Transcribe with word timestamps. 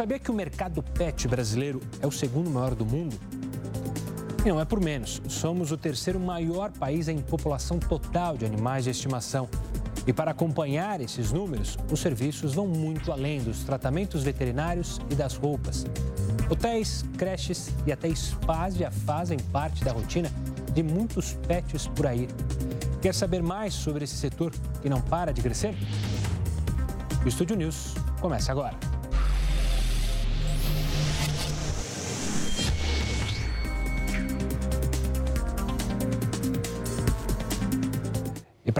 sabia 0.00 0.18
que 0.18 0.30
o 0.30 0.34
mercado 0.34 0.82
pet 0.82 1.28
brasileiro 1.28 1.78
é 2.00 2.06
o 2.06 2.10
segundo 2.10 2.48
maior 2.48 2.74
do 2.74 2.86
mundo? 2.86 3.14
Não 4.46 4.58
é 4.58 4.64
por 4.64 4.80
menos. 4.80 5.20
Somos 5.28 5.72
o 5.72 5.76
terceiro 5.76 6.18
maior 6.18 6.72
país 6.72 7.06
em 7.06 7.18
população 7.18 7.78
total 7.78 8.34
de 8.34 8.46
animais 8.46 8.84
de 8.84 8.90
estimação. 8.92 9.46
E 10.06 10.12
para 10.14 10.30
acompanhar 10.30 11.02
esses 11.02 11.32
números, 11.32 11.78
os 11.92 12.00
serviços 12.00 12.54
vão 12.54 12.66
muito 12.66 13.12
além 13.12 13.42
dos 13.42 13.62
tratamentos 13.62 14.22
veterinários 14.22 14.98
e 15.10 15.14
das 15.14 15.36
roupas. 15.36 15.84
Hotéis, 16.48 17.04
creches 17.18 17.68
e 17.86 17.92
até 17.92 18.08
spas 18.14 18.76
já 18.76 18.90
fazem 18.90 19.38
parte 19.52 19.84
da 19.84 19.92
rotina 19.92 20.32
de 20.72 20.82
muitos 20.82 21.34
pets 21.46 21.86
por 21.88 22.06
aí. 22.06 22.26
Quer 23.02 23.14
saber 23.14 23.42
mais 23.42 23.74
sobre 23.74 24.04
esse 24.04 24.16
setor 24.16 24.50
que 24.80 24.88
não 24.88 25.02
para 25.02 25.30
de 25.30 25.42
crescer? 25.42 25.74
O 27.22 27.28
Estúdio 27.28 27.54
News 27.54 27.92
começa 28.18 28.50
agora. 28.50 28.89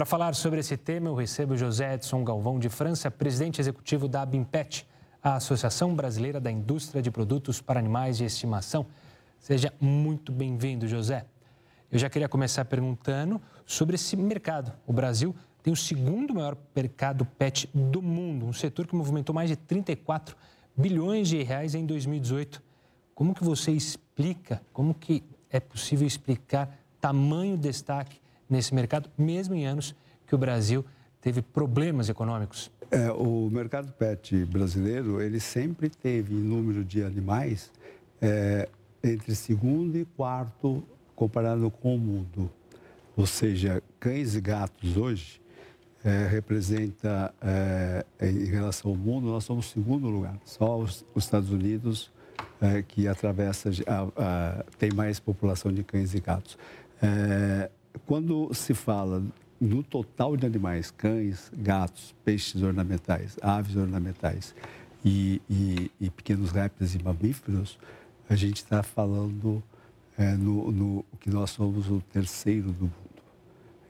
Para 0.01 0.07
falar 0.07 0.35
sobre 0.35 0.61
esse 0.61 0.79
tema, 0.79 1.11
eu 1.11 1.15
recebo 1.15 1.55
José 1.59 1.93
Edson 1.93 2.25
Galvão 2.25 2.59
de 2.59 2.71
França, 2.71 3.11
presidente 3.11 3.61
executivo 3.61 4.09
da 4.09 4.25
Bimpet, 4.25 4.87
a 5.23 5.35
Associação 5.35 5.95
Brasileira 5.95 6.41
da 6.41 6.51
Indústria 6.51 7.03
de 7.03 7.11
Produtos 7.11 7.61
para 7.61 7.79
Animais 7.79 8.17
de 8.17 8.25
Estimação. 8.25 8.87
Seja 9.39 9.71
muito 9.79 10.33
bem-vindo, 10.33 10.89
José. 10.89 11.27
Eu 11.93 11.99
já 11.99 12.09
queria 12.09 12.31
começar 12.31 12.65
perguntando 12.65 13.43
sobre 13.67 13.97
esse 13.97 14.17
mercado. 14.17 14.73
O 14.87 14.93
Brasil 14.95 15.37
tem 15.63 15.71
o 15.71 15.77
segundo 15.77 16.33
maior 16.35 16.57
mercado 16.75 17.27
pet 17.27 17.69
do 17.75 18.01
mundo, 18.01 18.47
um 18.47 18.55
setor 18.55 18.87
que 18.87 18.97
movimentou 18.97 19.35
mais 19.35 19.51
de 19.51 19.57
34 19.57 20.35
bilhões 20.75 21.29
de 21.29 21.43
reais 21.43 21.75
em 21.75 21.85
2018. 21.85 22.63
Como 23.15 23.35
que 23.35 23.45
você 23.45 23.71
explica, 23.71 24.63
como 24.73 24.95
que 24.95 25.23
é 25.51 25.61
possível 25.61 26.07
explicar 26.07 26.75
tamanho 26.99 27.59
destaque 27.59 28.19
nesse 28.51 28.75
mercado, 28.75 29.09
mesmo 29.17 29.55
em 29.55 29.65
anos 29.65 29.95
que 30.27 30.35
o 30.35 30.39
Brasil 30.39 30.85
teve 31.21 31.41
problemas 31.41 32.09
econômicos? 32.09 32.71
É, 32.91 33.11
o 33.13 33.49
mercado 33.51 33.93
pet 33.93 34.45
brasileiro, 34.47 35.23
ele 35.23 35.39
sempre 35.39 35.89
teve 35.89 36.35
em 36.35 36.39
número 36.39 36.85
de 36.85 37.05
animais 37.05 37.71
é, 38.21 38.69
entre 39.03 39.35
segundo 39.35 39.97
e 39.97 40.05
quarto 40.05 40.83
comparado 41.15 41.71
com 41.71 41.95
o 41.95 41.99
mundo. 41.99 42.51
Ou 43.17 43.27
seja, 43.27 43.83
cães 44.01 44.35
e 44.35 44.41
gatos 44.41 44.97
hoje 44.97 45.41
é, 46.05 46.27
representa, 46.27 47.33
é, 47.41 48.05
em 48.23 48.47
relação 48.47 48.91
ao 48.91 48.97
mundo, 48.97 49.29
nós 49.29 49.45
somos 49.45 49.67
o 49.67 49.69
segundo 49.71 50.09
lugar. 50.09 50.37
Só 50.45 50.79
os, 50.79 51.05
os 51.15 51.25
Estados 51.25 51.51
Unidos 51.51 52.11
é, 52.61 52.83
que 52.83 53.07
atravessa, 53.07 53.71
a, 53.87 54.09
a, 54.17 54.65
tem 54.79 54.91
mais 54.93 55.21
população 55.21 55.73
de 55.73 55.85
cães 55.85 56.15
e 56.15 56.21
gatos. 56.21 56.59
Quando 58.07 58.53
se 58.55 58.75
fala 58.75 59.23
no 59.61 59.83
total 59.83 60.37
de 60.37 60.47
animais, 60.47 60.91
cães, 60.91 61.51
gatos, 61.55 62.15
peixes 62.25 62.63
ornamentais, 62.63 63.37
aves 63.43 63.77
ornamentais 63.77 64.55
e, 65.05 65.41
e, 65.49 65.91
e 66.01 66.11
pequenos 66.11 66.51
répteis 66.51 66.95
e 66.95 67.03
mamíferos, 67.03 67.79
a 68.29 68.35
gente 68.35 68.57
está 68.57 68.83
falando 68.83 69.63
é, 70.17 70.35
no, 70.35 70.71
no, 70.71 71.05
que 71.19 71.29
nós 71.29 71.51
somos 71.51 71.91
o 71.91 72.01
terceiro 72.13 72.73
do 72.73 72.85
mundo. 72.85 72.95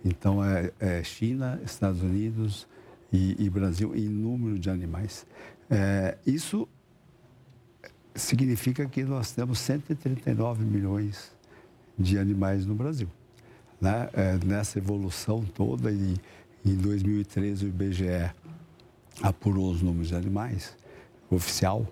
Então, 0.05 0.43
é, 0.45 0.73
é 0.81 1.03
China, 1.05 1.61
Estados 1.65 2.03
Unidos 2.03 2.67
e, 3.13 3.37
e, 3.39 3.51
Brasil 3.51 3.95
em 3.95 4.09
número 4.09 4.59
de 4.59 4.71
animais. 4.71 5.27
É, 5.69 6.17
isso 6.27 6.67
significa 8.15 8.87
que 8.87 9.05
nós 9.05 9.33
temos 9.33 9.59
139 9.59 10.65
milhões 10.65 11.33
de 11.99 12.19
animais 12.19 12.65
no 12.65 12.75
Brasil. 12.75 13.09
Né? 13.81 14.09
É, 14.13 14.39
nessa 14.45 14.79
evolução 14.79 15.43
toda, 15.43 15.91
e 15.91 16.17
em 16.65 16.75
2013 16.75 17.65
o 17.65 17.69
IBGE 17.69 18.31
apurou 19.23 19.71
os 19.71 19.83
números 19.83 20.09
de 20.09 20.15
animais, 20.15 20.77
oficial, 21.31 21.87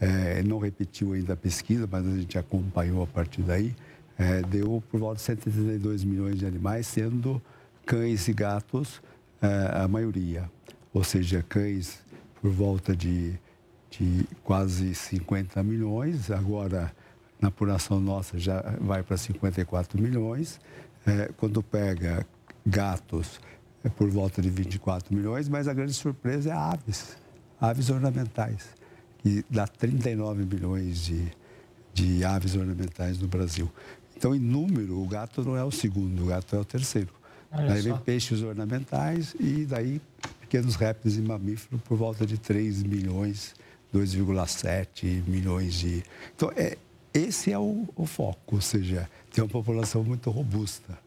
é, 0.00 0.42
não 0.42 0.58
repetiu 0.58 1.12
ainda 1.12 1.32
a 1.32 1.36
pesquisa, 1.36 1.88
mas 1.90 2.06
a 2.06 2.16
gente 2.16 2.38
acompanhou 2.38 3.02
a 3.02 3.06
partir 3.06 3.42
daí, 3.42 3.74
é, 4.18 4.42
deu 4.42 4.82
por 4.90 5.00
volta 5.00 5.16
de 5.16 5.22
132 5.22 6.04
milhões 6.04 6.38
de 6.38 6.46
animais, 6.46 6.86
sendo 6.86 7.42
cães 7.86 8.28
e 8.28 8.32
gatos 8.32 9.02
é, 9.40 9.82
a 9.82 9.88
maioria. 9.88 10.50
Ou 10.92 11.02
seja, 11.02 11.44
cães 11.48 12.02
por 12.40 12.50
volta 12.50 12.94
de, 12.94 13.38
de 13.90 14.26
quase 14.44 14.94
50 14.94 15.62
milhões, 15.62 16.30
agora 16.30 16.92
na 17.40 17.48
apuração 17.48 18.00
nossa 18.00 18.38
já 18.38 18.60
vai 18.80 19.02
para 19.02 19.16
54 19.16 20.00
milhões. 20.00 20.60
É, 21.06 21.30
quando 21.36 21.62
pega 21.62 22.26
gatos, 22.66 23.40
é 23.82 23.88
por 23.88 24.08
volta 24.08 24.40
de 24.40 24.48
24 24.48 25.14
milhões, 25.14 25.48
mas 25.48 25.68
a 25.68 25.74
grande 25.74 25.92
surpresa 25.92 26.50
é 26.50 26.52
aves, 26.52 27.16
aves 27.60 27.90
ornamentais 27.90 28.68
e 29.24 29.44
dá 29.48 29.66
39 29.66 30.44
milhões 30.44 31.04
de, 31.04 31.32
de 31.92 32.24
aves 32.24 32.54
ornamentais 32.54 33.18
no 33.18 33.28
Brasil. 33.28 33.70
Então, 34.16 34.34
em 34.34 34.38
número, 34.38 35.00
o 35.00 35.06
gato 35.06 35.42
não 35.42 35.56
é 35.56 35.64
o 35.64 35.70
segundo, 35.70 36.22
o 36.22 36.26
gato 36.26 36.54
é 36.56 36.58
o 36.58 36.64
terceiro. 36.64 37.10
Olha 37.50 37.68
daí 37.68 37.82
só. 37.82 37.90
vem 37.90 37.98
peixes 37.98 38.42
ornamentais 38.42 39.34
e 39.38 39.64
daí 39.64 40.00
pequenos 40.40 40.76
répteis 40.76 41.16
e 41.16 41.20
mamíferos 41.20 41.80
por 41.82 41.96
volta 41.96 42.26
de 42.26 42.38
3 42.38 42.82
milhões, 42.82 43.54
2,7 43.94 45.22
milhões 45.26 45.74
de. 45.74 46.02
Então, 46.34 46.50
é, 46.56 46.76
esse 47.14 47.52
é 47.52 47.58
o, 47.58 47.86
o, 47.94 48.06
foco, 48.06 48.56
ou 48.56 48.60
seja, 48.60 49.08
tem 49.32 49.42
uma 49.42 49.50
população 49.50 50.02
muito 50.02 50.30
robusta 50.30 50.98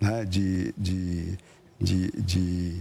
né, 0.00 0.24
de, 0.24 0.74
de, 0.76 1.38
de, 1.80 2.10
de, 2.20 2.80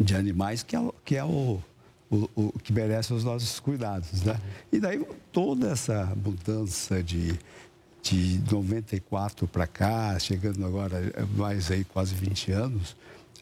de 0.00 0.16
animais 0.16 0.64
que 0.64 0.74
é, 0.74 0.90
que 1.04 1.16
é 1.16 1.24
o, 1.24 1.62
o, 2.10 2.28
o, 2.34 2.58
que 2.58 2.72
merece 2.72 3.14
os 3.14 3.22
nossos 3.22 3.60
cuidados, 3.60 4.24
né? 4.24 4.40
E 4.72 4.80
daí 4.80 5.06
toda 5.30 5.70
essa 5.70 6.12
mudança 6.16 7.00
de, 7.00 7.38
de 8.02 8.40
94 8.50 9.46
para 9.46 9.68
cá, 9.68 10.18
chegando 10.18 10.66
agora 10.66 11.00
mais 11.36 11.70
aí 11.70 11.84
quase 11.84 12.12
20 12.14 12.50
anos, 12.50 12.96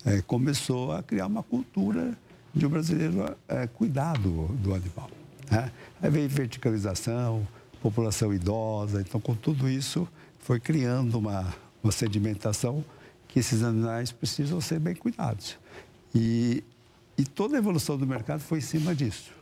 é, 0.05 0.21
começou 0.21 0.93
a 0.93 1.03
criar 1.03 1.27
uma 1.27 1.43
cultura 1.43 2.17
de 2.55 2.67
um 2.67 2.69
brasileiro 2.69 3.35
é, 3.49 3.67
cuidar 3.67 4.19
do, 4.19 4.49
do 4.57 4.75
animal. 4.75 5.11
Né? 5.51 5.73
Aí 6.03 6.11
veio 6.11 6.29
verticalização, 6.29 7.47
população 7.83 8.33
idosa, 8.33 9.01
então 9.01 9.21
com 9.21 9.35
tudo 9.35 9.69
isso 9.69 10.09
foi 10.39 10.61
criando 10.61 11.19
uma, 11.19 11.53
uma 11.83 11.93
sedimentação 11.93 12.85
que 13.29 13.41
esses 13.41 13.63
animais 13.63 14.13
precisam 14.13 14.61
ser 14.61 14.79
bem 14.79 14.95
cuidados. 14.95 15.59
E 16.15 16.63
e 17.17 17.25
toda 17.25 17.57
a 17.57 17.59
evolução 17.59 17.99
do 17.99 18.07
mercado 18.07 18.41
foi 18.41 18.59
em 18.59 18.63
cima 18.63 18.95
disso. 18.95 19.33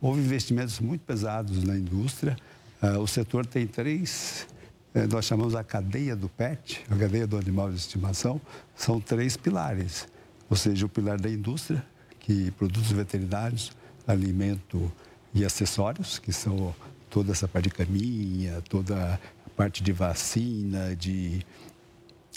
Houve 0.00 0.20
investimentos 0.20 0.78
muito 0.78 1.02
pesados 1.02 1.64
na 1.64 1.76
indústria. 1.76 2.36
Uh, 2.82 2.98
o 2.98 3.06
setor 3.06 3.44
tem 3.44 3.66
três, 3.66 4.46
eh, 4.94 5.06
nós 5.06 5.24
chamamos 5.24 5.54
a 5.54 5.64
cadeia 5.64 6.14
do 6.14 6.28
PET, 6.28 6.84
a 6.90 6.96
cadeia 6.96 7.26
do 7.26 7.36
animal 7.36 7.70
de 7.70 7.76
estimação, 7.76 8.40
são 8.76 9.00
três 9.00 9.36
pilares. 9.36 10.06
Ou 10.48 10.56
seja, 10.56 10.86
o 10.86 10.88
pilar 10.88 11.20
da 11.20 11.28
indústria, 11.28 11.84
que 12.20 12.50
produtos 12.52 12.92
veterinários, 12.92 13.72
alimento 14.06 14.92
e 15.34 15.44
acessórios, 15.44 16.18
que 16.18 16.32
são 16.32 16.74
toda 17.10 17.32
essa 17.32 17.46
parte 17.48 17.68
de 17.68 17.74
caminha, 17.74 18.62
toda 18.68 19.20
a 19.46 19.50
parte 19.50 19.82
de 19.82 19.92
vacina, 19.92 20.94
de, 20.94 21.44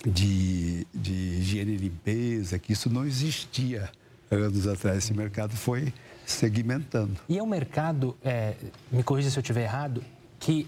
de, 0.06 0.88
de 0.94 1.13
higiene 1.13 1.74
e 1.74 1.78
limpeza, 1.78 2.57
que 2.59 2.74
isso 2.74 2.90
não 2.90 3.06
existia 3.06 3.90
anos 4.31 4.68
atrás. 4.68 5.00
Esse 5.00 5.13
mercado 5.13 5.56
foi 5.56 5.94
segmentando. 6.25 7.19
E 7.28 7.38
é 7.38 7.44
um 7.44 7.47
mercado, 7.47 8.16
é, 8.24 8.56
me 8.92 9.04
corrija 9.04 9.30
se 9.30 9.38
eu 9.38 9.42
estiver 9.42 9.63
errado, 9.63 10.04
que 10.39 10.68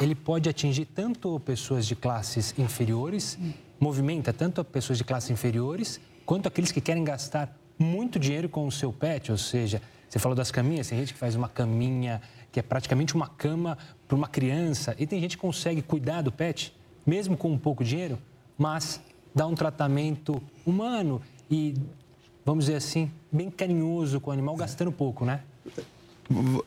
ele 0.00 0.14
pode 0.14 0.48
atingir 0.48 0.84
tanto 0.84 1.40
pessoas 1.40 1.86
de 1.86 1.96
classes 1.96 2.54
inferiores, 2.58 3.38
movimenta 3.80 4.32
tanto 4.32 4.62
pessoas 4.64 4.98
de 4.98 5.04
classes 5.04 5.30
inferiores, 5.30 6.00
quanto 6.24 6.46
aqueles 6.46 6.70
que 6.70 6.80
querem 6.80 7.02
gastar 7.02 7.56
muito 7.78 8.18
dinheiro 8.18 8.48
com 8.48 8.66
o 8.66 8.72
seu 8.72 8.92
pet, 8.92 9.32
ou 9.32 9.38
seja, 9.38 9.80
você 10.08 10.18
falou 10.18 10.36
das 10.36 10.50
caminhas, 10.50 10.88
tem 10.88 10.98
gente 10.98 11.12
que 11.12 11.18
faz 11.18 11.34
uma 11.34 11.48
caminha 11.48 12.20
que 12.50 12.60
é 12.60 12.62
praticamente 12.62 13.14
uma 13.14 13.28
cama 13.28 13.76
para 14.06 14.16
uma 14.16 14.28
criança, 14.28 14.94
e 14.98 15.06
tem 15.06 15.20
gente 15.20 15.36
que 15.36 15.40
consegue 15.40 15.82
cuidar 15.82 16.22
do 16.22 16.32
pet, 16.32 16.74
mesmo 17.06 17.36
com 17.36 17.52
um 17.52 17.58
pouco 17.58 17.84
dinheiro, 17.84 18.18
mas 18.56 19.00
dá 19.34 19.46
um 19.46 19.54
tratamento 19.54 20.42
humano 20.66 21.20
e 21.50 21.74
vamos 22.44 22.64
dizer 22.64 22.76
assim, 22.76 23.10
bem 23.30 23.50
carinhoso 23.50 24.20
com 24.20 24.30
o 24.30 24.32
animal, 24.32 24.56
gastando 24.56 24.90
pouco, 24.90 25.24
né? 25.24 25.42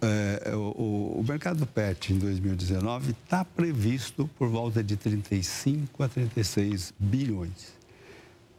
É, 0.01 0.56
o, 0.56 1.19
o, 1.19 1.25
mercado 1.28 1.68
pet 1.68 2.13
em 2.13 2.18
2019 2.18 3.12
está 3.12 3.45
previsto 3.45 4.27
por 4.38 4.48
volta 4.48 4.84
de 4.84 4.95
35 4.95 6.04
a 6.04 6.07
36 6.07 6.94
bilhões, 6.98 7.74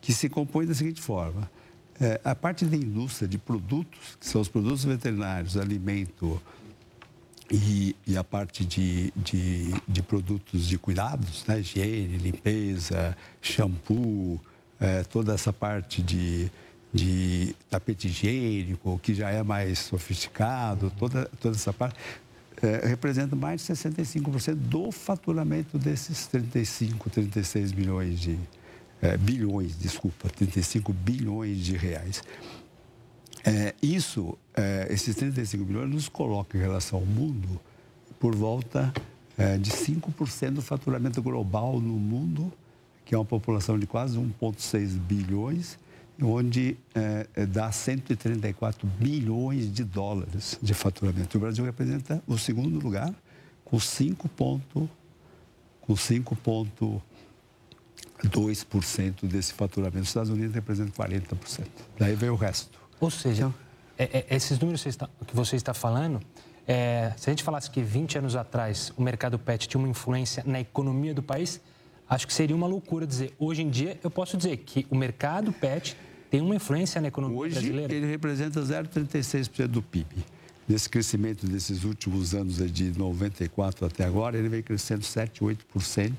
que 0.00 0.12
se 0.12 0.28
compõe 0.28 0.66
da 0.66 0.74
seguinte 0.74 1.00
forma: 1.00 1.50
é, 2.00 2.20
a 2.24 2.34
parte 2.34 2.64
da 2.64 2.76
indústria 2.76 3.26
de 3.26 3.36
produtos, 3.36 4.16
que 4.18 4.26
são 4.26 4.40
os 4.40 4.48
produtos 4.48 4.84
veterinários, 4.84 5.56
alimento 5.56 6.40
e, 7.52 7.94
e, 8.06 8.16
a 8.16 8.24
parte 8.24 8.64
de, 8.64 9.12
de, 9.14 9.74
de, 9.86 10.02
produtos 10.02 10.66
de 10.66 10.78
cuidados, 10.78 11.44
né? 11.46 11.60
higiene, 11.60 12.16
limpeza, 12.16 13.14
shampoo, 13.42 14.40
é, 14.80 15.04
toda 15.04 15.34
essa 15.34 15.52
parte 15.52 16.00
de, 16.00 16.50
de 16.92 17.54
tapete 17.68 18.08
higiênico, 18.08 18.98
que 19.02 19.12
já 19.12 19.30
é 19.30 19.42
mais 19.42 19.80
sofisticado, 19.80 20.90
toda, 20.98 21.30
toda 21.40 21.54
essa 21.54 21.74
parte, 21.74 21.94
é, 22.62 22.86
representa 22.86 23.36
mais 23.36 23.60
de 23.60 23.72
65% 23.74 24.54
do 24.54 24.90
faturamento 24.90 25.78
desses 25.78 26.26
35, 26.28 27.10
36 27.10 27.72
milhões 27.72 28.18
de, 28.18 28.38
é, 29.02 29.16
bilhões, 29.18 29.78
desculpa, 29.78 30.30
35 30.30 30.90
bilhões 30.90 31.58
de 31.58 31.76
reais. 31.76 32.22
É, 33.44 33.74
isso, 33.82 34.38
é, 34.54 34.86
esses 34.90 35.16
35 35.16 35.64
bilhões 35.64 35.90
nos 35.90 36.08
coloca 36.08 36.56
em 36.56 36.60
relação 36.60 37.00
ao 37.00 37.04
mundo 37.04 37.60
por 38.20 38.36
volta 38.36 38.92
é, 39.36 39.58
de 39.58 39.70
5% 39.70 40.50
do 40.52 40.62
faturamento 40.62 41.20
global 41.20 41.80
no 41.80 41.94
mundo, 41.94 42.52
que 43.04 43.14
é 43.14 43.18
uma 43.18 43.24
população 43.24 43.78
de 43.78 43.86
quase 43.86 44.16
1,6 44.16 44.96
bilhões, 44.98 45.78
onde 46.22 46.76
é, 46.94 47.26
é 47.34 47.46
dá 47.46 47.72
134 47.72 48.86
bilhões 48.86 49.72
de 49.72 49.82
dólares 49.82 50.58
de 50.62 50.72
faturamento. 50.72 51.36
O 51.36 51.40
Brasil 51.40 51.64
representa 51.64 52.22
o 52.26 52.38
segundo 52.38 52.78
lugar 52.78 53.12
com 53.64 53.80
5 53.80 54.28
ponto, 54.28 54.88
com 55.80 55.96
5 55.96 56.36
ponto 56.36 57.02
2% 58.22 59.26
desse 59.26 59.52
faturamento. 59.52 60.02
Os 60.02 60.08
Estados 60.08 60.30
Unidos 60.30 60.54
representam 60.54 60.92
40%. 61.04 61.66
Daí 61.98 62.14
vem 62.14 62.30
o 62.30 62.36
resto. 62.36 62.81
Ou 63.02 63.10
seja, 63.10 63.46
então, 63.46 63.54
é, 63.98 64.24
é, 64.30 64.36
esses 64.36 64.60
números 64.60 64.84
que 65.26 65.34
você 65.34 65.56
está 65.56 65.74
falando, 65.74 66.20
é, 66.68 67.12
se 67.16 67.28
a 67.28 67.32
gente 67.32 67.42
falasse 67.42 67.68
que 67.68 67.82
20 67.82 68.18
anos 68.18 68.36
atrás 68.36 68.92
o 68.96 69.02
mercado 69.02 69.36
pet 69.40 69.66
tinha 69.66 69.80
uma 69.80 69.88
influência 69.88 70.44
na 70.46 70.60
economia 70.60 71.12
do 71.12 71.20
país, 71.20 71.60
acho 72.08 72.28
que 72.28 72.32
seria 72.32 72.54
uma 72.54 72.68
loucura 72.68 73.04
dizer. 73.04 73.34
Hoje 73.40 73.60
em 73.60 73.68
dia, 73.68 73.98
eu 74.04 74.10
posso 74.10 74.36
dizer 74.36 74.58
que 74.58 74.86
o 74.88 74.94
mercado 74.94 75.52
pet 75.52 75.96
tem 76.30 76.40
uma 76.40 76.54
influência 76.54 77.00
na 77.00 77.08
economia 77.08 77.36
Hoje, 77.36 77.54
brasileira. 77.54 77.88
Hoje 77.88 77.96
ele 77.96 78.06
representa 78.06 78.60
0,36% 78.60 79.66
do 79.66 79.82
PIB. 79.82 80.24
Nesse 80.68 80.88
crescimento 80.88 81.44
desses 81.44 81.82
últimos 81.82 82.36
anos, 82.36 82.58
de 82.72 82.96
94 82.96 83.84
até 83.84 84.04
agora, 84.04 84.38
ele 84.38 84.48
vem 84.48 84.62
crescendo 84.62 85.04
7, 85.04 85.40
8% 85.40 86.12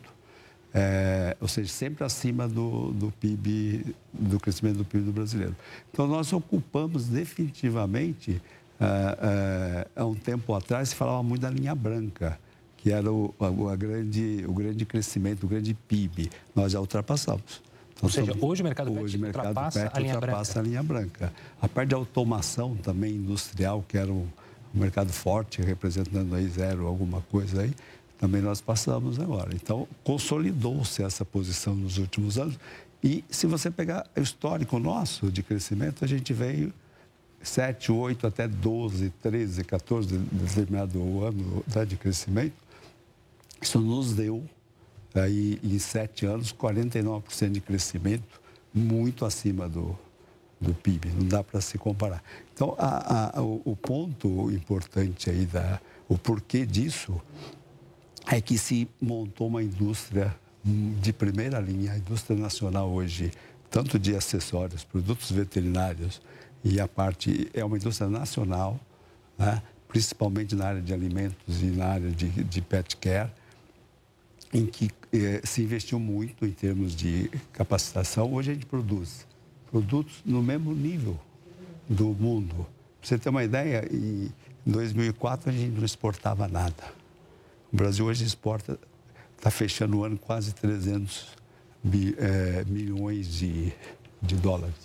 é, 0.73 1.37
ou 1.39 1.47
seja, 1.47 1.71
sempre 1.71 2.03
acima 2.03 2.47
do, 2.47 2.91
do 2.93 3.11
PIB, 3.19 3.95
do 4.11 4.39
crescimento 4.39 4.77
do 4.77 4.85
PIB 4.85 5.05
do 5.05 5.11
brasileiro. 5.11 5.55
Então, 5.91 6.07
nós 6.07 6.33
ocupamos 6.33 7.07
definitivamente, 7.07 8.41
é, 8.79 8.85
é, 8.85 9.87
há 9.95 10.05
um 10.05 10.15
tempo 10.15 10.53
atrás, 10.53 10.89
se 10.89 10.95
falava 10.95 11.21
muito 11.21 11.41
da 11.41 11.49
linha 11.49 11.75
branca, 11.75 12.39
que 12.77 12.91
era 12.91 13.11
o, 13.11 13.33
a, 13.39 13.71
a 13.71 13.75
grande, 13.75 14.43
o 14.47 14.53
grande 14.53 14.83
crescimento, 14.83 15.43
o 15.45 15.47
grande 15.47 15.73
PIB. 15.73 16.31
Nós 16.55 16.71
já 16.71 16.79
ultrapassamos. 16.79 17.61
Então, 17.93 18.03
Ou 18.03 18.09
seja, 18.09 18.35
hoje 18.41 18.61
o 18.61 18.65
mercado 18.65 18.99
hoje, 18.99 19.17
mercado 19.17 19.47
ultrapassa, 19.47 19.79
pet 19.83 19.95
a, 19.95 19.99
linha 19.99 20.15
ultrapassa 20.15 20.59
a 20.59 20.63
linha 20.63 20.83
branca. 20.83 21.31
A 21.61 21.67
parte 21.67 21.89
de 21.89 21.95
automação 21.95 22.75
também 22.75 23.15
industrial, 23.15 23.85
que 23.87 23.95
era 23.95 24.11
um, 24.11 24.27
um 24.73 24.79
mercado 24.79 25.13
forte, 25.13 25.61
representando 25.61 26.35
aí 26.35 26.47
zero 26.47 26.87
alguma 26.87 27.21
coisa 27.21 27.61
aí, 27.61 27.73
também 28.23 28.41
nós 28.41 28.61
passamos 28.61 29.19
agora. 29.19 29.53
Então, 29.53 29.85
consolidou-se 30.01 31.03
essa 31.03 31.25
posição 31.25 31.75
nos 31.75 31.97
últimos 31.97 32.37
anos. 32.37 32.57
E 33.03 33.21
se 33.29 33.45
você 33.45 33.69
pegar 33.69 34.07
o 34.15 34.21
histórico 34.21 34.79
nosso 34.79 35.29
de 35.29 35.43
crescimento, 35.43 36.05
a 36.05 36.07
gente 36.07 36.31
veio 36.31 36.73
7, 37.41 37.91
8, 37.91 38.25
até 38.25 38.47
12, 38.47 39.09
13, 39.21 39.65
14, 39.65 40.17
determinado 40.17 41.21
ano 41.21 41.65
né, 41.75 41.83
de 41.83 41.97
crescimento. 41.97 42.53
Isso 43.61 43.77
nos 43.81 44.13
deu, 44.13 44.41
aí, 45.13 45.59
em 45.61 45.77
sete 45.77 46.25
anos, 46.25 46.53
49% 46.53 47.51
de 47.51 47.59
crescimento, 47.59 48.41
muito 48.73 49.25
acima 49.25 49.67
do, 49.67 49.99
do 50.61 50.73
PIB. 50.73 51.09
Não 51.09 51.27
dá 51.27 51.43
para 51.43 51.59
se 51.59 51.77
comparar. 51.77 52.23
Então, 52.53 52.73
a, 52.77 53.37
a, 53.37 53.41
o, 53.41 53.61
o 53.65 53.75
ponto 53.75 54.49
importante 54.49 55.29
aí, 55.29 55.45
da, 55.45 55.81
o 56.07 56.17
porquê 56.17 56.65
disso, 56.65 57.21
é 58.27 58.39
que 58.41 58.57
se 58.57 58.87
montou 59.01 59.47
uma 59.47 59.61
indústria 59.61 60.35
de 60.63 61.11
primeira 61.11 61.59
linha, 61.59 61.91
a 61.91 61.97
indústria 61.97 62.39
nacional 62.39 62.89
hoje, 62.89 63.31
tanto 63.69 63.99
de 63.99 64.15
acessórios, 64.15 64.83
produtos 64.83 65.31
veterinários, 65.31 66.21
e 66.63 66.79
a 66.79 66.87
parte 66.87 67.49
é 67.53 67.63
uma 67.65 67.75
indústria 67.75 68.09
nacional, 68.09 68.79
né? 69.37 69.61
principalmente 69.87 70.55
na 70.55 70.67
área 70.67 70.81
de 70.81 70.93
alimentos 70.93 71.61
e 71.61 71.65
na 71.65 71.87
área 71.87 72.09
de, 72.09 72.29
de 72.29 72.61
pet 72.61 72.95
care, 72.97 73.29
em 74.53 74.65
que 74.65 74.89
eh, 75.11 75.41
se 75.43 75.61
investiu 75.61 75.99
muito 75.99 76.45
em 76.45 76.51
termos 76.51 76.95
de 76.95 77.29
capacitação. 77.51 78.33
Hoje 78.33 78.51
a 78.51 78.53
gente 78.53 78.65
produz 78.65 79.27
produtos 79.69 80.21
no 80.23 80.41
mesmo 80.41 80.73
nível 80.73 81.19
do 81.89 82.09
mundo. 82.09 82.55
Para 83.01 83.09
você 83.09 83.17
ter 83.17 83.29
uma 83.29 83.43
ideia, 83.43 83.87
em 83.91 84.31
2004 84.65 85.49
a 85.49 85.53
gente 85.53 85.71
não 85.71 85.83
exportava 85.83 86.47
nada. 86.47 87.02
O 87.73 87.75
Brasil 87.75 88.05
hoje 88.05 88.23
exporta, 88.23 88.79
está 89.35 89.49
fechando 89.49 89.97
o 89.97 90.03
ano 90.03 90.15
quase 90.15 90.53
300 90.53 91.29
bi, 91.83 92.15
é, 92.19 92.63
milhões 92.67 93.27
de, 93.27 93.73
de 94.21 94.35
dólares 94.35 94.75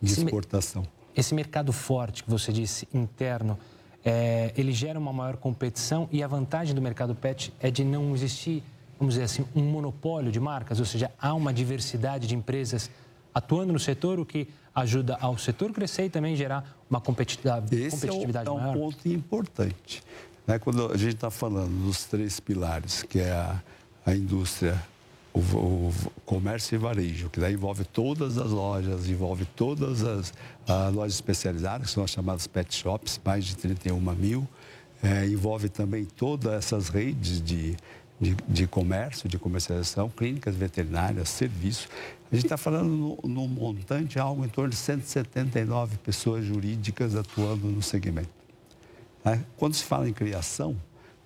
de 0.00 0.10
esse 0.10 0.24
exportação. 0.24 0.80
Me, 0.80 0.88
esse 1.14 1.34
mercado 1.34 1.70
forte 1.70 2.24
que 2.24 2.30
você 2.30 2.50
disse, 2.50 2.88
interno, 2.94 3.58
é, 4.02 4.54
ele 4.56 4.72
gera 4.72 4.98
uma 4.98 5.12
maior 5.12 5.36
competição 5.36 6.08
e 6.10 6.22
a 6.22 6.26
vantagem 6.26 6.74
do 6.74 6.80
mercado 6.80 7.14
pet 7.14 7.52
é 7.60 7.70
de 7.70 7.84
não 7.84 8.14
existir, 8.14 8.62
vamos 8.98 9.14
dizer 9.14 9.24
assim, 9.24 9.44
um 9.54 9.62
monopólio 9.62 10.32
de 10.32 10.40
marcas, 10.40 10.80
ou 10.80 10.86
seja, 10.86 11.10
há 11.20 11.34
uma 11.34 11.52
diversidade 11.52 12.26
de 12.26 12.34
empresas 12.34 12.90
atuando 13.34 13.70
no 13.70 13.78
setor, 13.78 14.18
o 14.18 14.24
que 14.24 14.48
ajuda 14.74 15.18
ao 15.20 15.36
setor 15.36 15.72
crescer 15.72 16.06
e 16.06 16.10
também 16.10 16.34
gerar 16.34 16.74
uma 16.88 17.02
competitividade, 17.02 17.74
Esse 17.76 17.90
competitividade 17.90 18.48
é 18.48 18.52
um, 18.52 18.60
é 18.60 18.68
um 18.68 18.72
ponto 18.72 19.08
importante. 19.08 20.02
Né? 20.46 20.58
Quando 20.58 20.92
a 20.92 20.96
gente 20.96 21.14
está 21.14 21.30
falando 21.30 21.84
dos 21.84 22.04
três 22.04 22.38
pilares, 22.40 23.02
que 23.02 23.18
é 23.18 23.30
a, 23.32 23.62
a 24.04 24.14
indústria, 24.14 24.80
o, 25.32 25.40
o, 25.40 25.92
comércio 26.24 26.76
e 26.76 26.78
varejo, 26.78 27.28
que 27.28 27.40
daí 27.40 27.54
envolve 27.54 27.84
todas 27.84 28.38
as 28.38 28.50
lojas, 28.50 29.08
envolve 29.08 29.44
todas 29.56 30.04
as, 30.04 30.32
as 30.66 30.94
lojas 30.94 31.14
especializadas, 31.14 31.88
que 31.88 31.92
são 31.92 32.04
as 32.04 32.10
chamadas 32.10 32.46
pet 32.46 32.74
shops, 32.74 33.20
mais 33.24 33.44
de 33.44 33.56
31 33.56 34.00
mil, 34.14 34.46
é, 35.02 35.26
envolve 35.26 35.68
também 35.68 36.04
todas 36.04 36.52
essas 36.52 36.88
redes 36.88 37.42
de, 37.42 37.76
de, 38.20 38.36
de, 38.48 38.66
comércio, 38.66 39.28
de 39.28 39.38
comercialização, 39.38 40.08
clínicas 40.08 40.54
veterinárias, 40.54 41.28
serviços. 41.28 41.88
A 42.30 42.34
gente 42.34 42.46
está 42.46 42.56
falando 42.56 43.18
no 43.22 43.48
montante 43.48 44.18
algo 44.18 44.44
em 44.44 44.48
torno 44.48 44.70
de 44.70 44.76
179 44.76 45.98
pessoas 45.98 46.44
jurídicas 46.44 47.14
atuando 47.14 47.66
no 47.68 47.82
segmento. 47.82 48.43
Quando 49.56 49.74
se 49.74 49.84
fala 49.84 50.08
em 50.08 50.12
criação, 50.12 50.76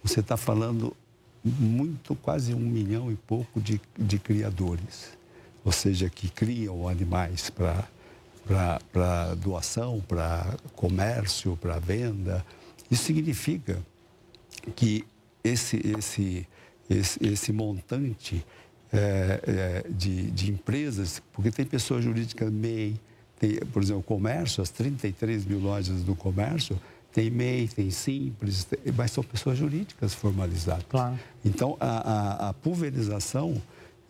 você 0.02 0.20
está 0.20 0.36
falando 0.36 0.96
muito, 1.44 2.14
quase 2.14 2.54
um 2.54 2.60
milhão 2.60 3.10
e 3.10 3.16
pouco 3.16 3.60
de, 3.60 3.80
de 3.98 4.18
criadores, 4.18 5.16
ou 5.64 5.72
seja, 5.72 6.08
que 6.08 6.28
criam 6.28 6.88
animais 6.88 7.50
para 7.50 9.34
doação, 9.34 10.02
para 10.06 10.56
comércio, 10.74 11.56
para 11.56 11.78
venda. 11.78 12.44
Isso 12.90 13.04
significa 13.04 13.78
que 14.76 15.04
esse, 15.42 15.80
esse, 15.96 16.46
esse, 16.88 17.26
esse 17.26 17.52
montante 17.52 18.44
é, 18.92 19.40
é, 19.46 19.84
de, 19.90 20.30
de 20.30 20.50
empresas, 20.50 21.22
porque 21.32 21.50
tem 21.50 21.64
pessoa 21.64 22.00
jurídica 22.00 22.50
MEI, 22.50 22.98
tem, 23.38 23.56
por 23.72 23.82
exemplo, 23.82 24.00
o 24.00 24.04
comércio, 24.04 24.62
as 24.62 24.70
33 24.70 25.44
mil 25.44 25.60
lojas 25.60 26.02
do 26.02 26.14
comércio, 26.14 26.80
tem 27.12 27.30
MEI, 27.30 27.68
tem 27.68 27.90
Simples, 27.90 28.64
tem, 28.64 28.78
mas 28.94 29.10
são 29.10 29.24
pessoas 29.24 29.58
jurídicas 29.58 30.14
formalizadas. 30.14 30.84
Claro. 30.88 31.18
Então, 31.44 31.76
a, 31.80 31.86
a, 31.86 32.48
a 32.50 32.54
pulverização 32.54 33.60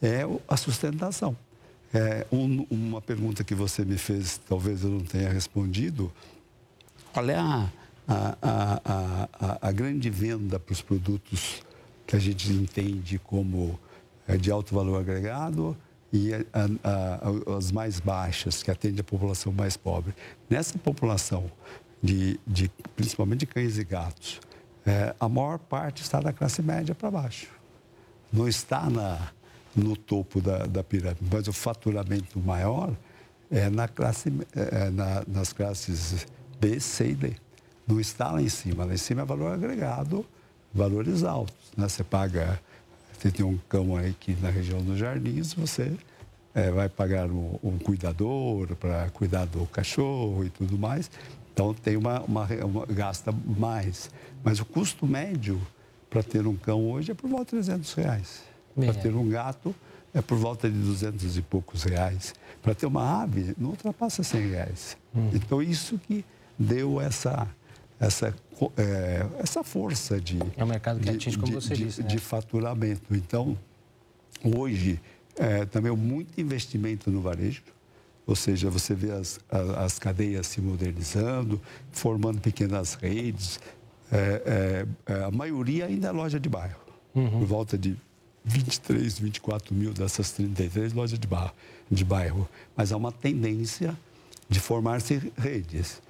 é 0.02 0.22
a 0.46 0.56
sustentação. 0.56 1.36
É, 1.92 2.26
um, 2.30 2.66
uma 2.70 3.00
pergunta 3.00 3.42
que 3.42 3.54
você 3.54 3.84
me 3.84 3.96
fez, 3.96 4.38
talvez 4.48 4.84
eu 4.84 4.90
não 4.90 5.00
tenha 5.00 5.30
respondido, 5.30 6.12
qual 7.12 7.28
é 7.30 7.36
a, 7.36 7.68
a, 8.06 9.28
a, 9.40 9.68
a 9.68 9.72
grande 9.72 10.10
venda 10.10 10.58
para 10.58 10.72
os 10.72 10.82
produtos 10.82 11.62
que 12.06 12.14
a 12.14 12.18
gente 12.18 12.50
entende 12.52 13.18
como 13.18 13.78
é, 14.26 14.36
de 14.36 14.50
alto 14.50 14.74
valor 14.74 15.00
agregado 15.00 15.76
e 16.12 16.30
as 17.56 17.70
mais 17.70 18.00
baixas, 18.00 18.62
que 18.62 18.70
atende 18.70 19.00
a 19.00 19.04
população 19.04 19.52
mais 19.52 19.76
pobre. 19.76 20.14
Nessa 20.48 20.78
população 20.78 21.50
de, 22.02 22.38
de 22.46 22.70
principalmente 22.96 23.40
de 23.40 23.46
cães 23.46 23.78
e 23.78 23.84
gatos, 23.84 24.40
é, 24.86 25.14
a 25.18 25.28
maior 25.28 25.58
parte 25.58 26.02
está 26.02 26.20
da 26.20 26.32
classe 26.32 26.62
média 26.62 26.94
para 26.94 27.10
baixo. 27.10 27.48
Não 28.32 28.48
está 28.48 28.88
na, 28.88 29.32
no 29.74 29.96
topo 29.96 30.40
da, 30.40 30.66
da 30.66 30.82
pirâmide, 30.82 31.20
mas 31.30 31.48
o 31.48 31.52
faturamento 31.52 32.38
maior 32.38 32.94
é, 33.50 33.68
na 33.68 33.88
classe, 33.88 34.32
é, 34.54 34.86
é 34.86 34.90
na, 34.90 35.22
nas 35.26 35.52
classes 35.52 36.26
B, 36.60 36.78
C 36.80 37.10
e 37.10 37.14
D. 37.14 37.32
Não 37.86 37.98
está 37.98 38.30
lá 38.30 38.42
em 38.42 38.48
cima. 38.48 38.84
Lá 38.84 38.94
em 38.94 38.98
cima 38.98 39.22
é 39.22 39.24
valor 39.24 39.52
agregado, 39.52 40.24
valores 40.72 41.24
altos. 41.24 41.72
Né? 41.76 41.88
Você 41.88 42.04
paga, 42.04 42.60
você 43.18 43.30
tem 43.30 43.44
um 43.44 43.58
cão 43.68 43.96
aí 43.96 44.14
que 44.18 44.34
na 44.36 44.50
região 44.50 44.82
dos 44.82 44.98
jardins, 44.98 45.54
você 45.54 45.96
é, 46.54 46.70
vai 46.70 46.88
pagar 46.88 47.30
um, 47.30 47.58
um 47.62 47.78
cuidador 47.78 48.74
para 48.76 49.08
cuidar 49.10 49.46
do 49.46 49.64
cachorro 49.66 50.44
e 50.44 50.50
tudo 50.50 50.78
mais. 50.78 51.10
Então 51.58 51.74
tem 51.74 51.96
uma, 51.96 52.20
uma, 52.20 52.46
uma, 52.64 52.86
gasta 52.86 53.32
mais. 53.32 54.08
Mas 54.44 54.60
o 54.60 54.64
custo 54.64 55.04
médio 55.04 55.60
para 56.08 56.22
ter 56.22 56.46
um 56.46 56.54
cão 56.54 56.88
hoje 56.88 57.10
é 57.10 57.14
por 57.14 57.28
volta 57.28 57.56
de 57.56 57.64
300 57.64 57.94
reais. 57.94 58.42
Para 58.76 58.94
ter 58.94 59.12
um 59.12 59.28
gato 59.28 59.74
é 60.14 60.22
por 60.22 60.38
volta 60.38 60.70
de 60.70 60.78
200 60.78 61.36
e 61.36 61.42
poucos 61.42 61.82
reais. 61.82 62.32
Para 62.62 62.76
ter 62.76 62.86
uma 62.86 63.22
ave 63.22 63.56
não 63.58 63.70
ultrapassa 63.70 64.22
100 64.22 64.50
reais. 64.50 64.96
Hum. 65.12 65.30
Então 65.34 65.60
isso 65.60 65.98
que 65.98 66.24
deu 66.56 67.00
essa 67.00 67.48
essa 67.98 68.32
é, 68.76 69.26
essa 69.40 69.64
força 69.64 70.20
de 70.20 70.38
é 70.56 70.62
um 70.62 70.68
mercado 70.68 71.00
que 71.00 71.10
atinge 71.10 71.36
como 71.36 71.52
você 71.52 71.74
de, 71.74 71.84
disse 71.86 72.02
né? 72.02 72.08
de 72.08 72.18
faturamento. 72.18 73.16
Então 73.16 73.58
hoje 74.44 75.00
é, 75.34 75.64
também 75.64 75.90
muito 75.96 76.40
investimento 76.40 77.10
no 77.10 77.20
varejo. 77.20 77.64
Ou 78.28 78.36
seja, 78.36 78.68
você 78.68 78.94
vê 78.94 79.10
as, 79.10 79.40
as 79.78 79.98
cadeias 79.98 80.46
se 80.46 80.60
modernizando, 80.60 81.58
formando 81.90 82.38
pequenas 82.42 82.92
redes. 82.92 83.58
É, 84.12 84.86
é, 85.06 85.12
é, 85.14 85.24
a 85.24 85.30
maioria 85.30 85.86
ainda 85.86 86.08
é 86.08 86.10
loja 86.10 86.38
de 86.38 86.46
bairro. 86.46 86.78
Uhum. 87.14 87.30
Por 87.30 87.46
volta 87.46 87.78
de 87.78 87.96
23, 88.44 89.18
24 89.18 89.74
mil 89.74 89.94
dessas 89.94 90.30
33 90.32 90.92
lojas 90.92 91.18
de 91.18 91.26
bairro. 91.26 91.54
De 91.90 92.04
bairro. 92.04 92.46
Mas 92.76 92.92
há 92.92 92.98
uma 92.98 93.10
tendência 93.10 93.96
de 94.46 94.60
formar-se 94.60 95.32
redes. 95.34 96.02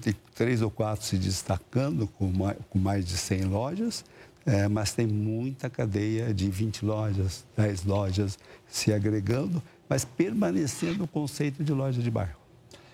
Tem 0.00 0.16
três 0.34 0.62
ou 0.62 0.70
quatro 0.70 1.04
se 1.04 1.18
destacando 1.18 2.06
com 2.06 2.28
mais, 2.32 2.56
com 2.70 2.78
mais 2.78 3.04
de 3.04 3.18
100 3.18 3.44
lojas 3.44 4.02
é, 4.46 4.68
mas 4.68 4.92
tem 4.92 5.08
muita 5.08 5.68
cadeia 5.68 6.32
de 6.32 6.48
20 6.48 6.84
lojas, 6.84 7.44
10 7.56 7.82
lojas 7.82 8.38
se 8.68 8.92
agregando, 8.92 9.60
mas 9.88 10.04
permanecendo 10.04 11.04
o 11.04 11.08
conceito 11.08 11.62
de 11.62 11.72
loja 11.72 12.02
de 12.02 12.10
bairro. 12.10 12.36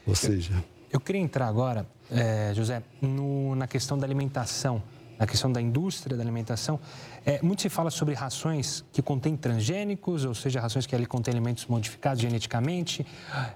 Ou 0.07 0.15
seja. 0.15 0.53
Eu, 0.55 0.65
eu 0.95 1.01
queria 1.01 1.21
entrar 1.21 1.47
agora, 1.47 1.87
é, 2.11 2.53
José, 2.55 2.83
no, 3.01 3.55
na 3.55 3.67
questão 3.67 3.99
da 3.99 4.07
alimentação, 4.07 4.83
na 5.19 5.27
questão 5.27 5.53
da 5.53 5.61
indústria 5.61 6.17
da 6.17 6.23
alimentação. 6.23 6.81
É, 7.25 7.41
muito 7.43 7.63
se 7.63 7.69
fala 7.69 7.91
sobre 7.91 8.15
rações 8.15 8.85
que 8.93 9.01
contêm 9.01 9.37
transgênicos, 9.37 10.25
ou 10.25 10.35
seja, 10.35 10.61
rações 10.61 10.85
que 10.85 10.95
ali 10.95 11.07
contêm 11.07 11.33
alimentos 11.33 11.67
modificados 11.67 12.21
geneticamente. 12.21 13.07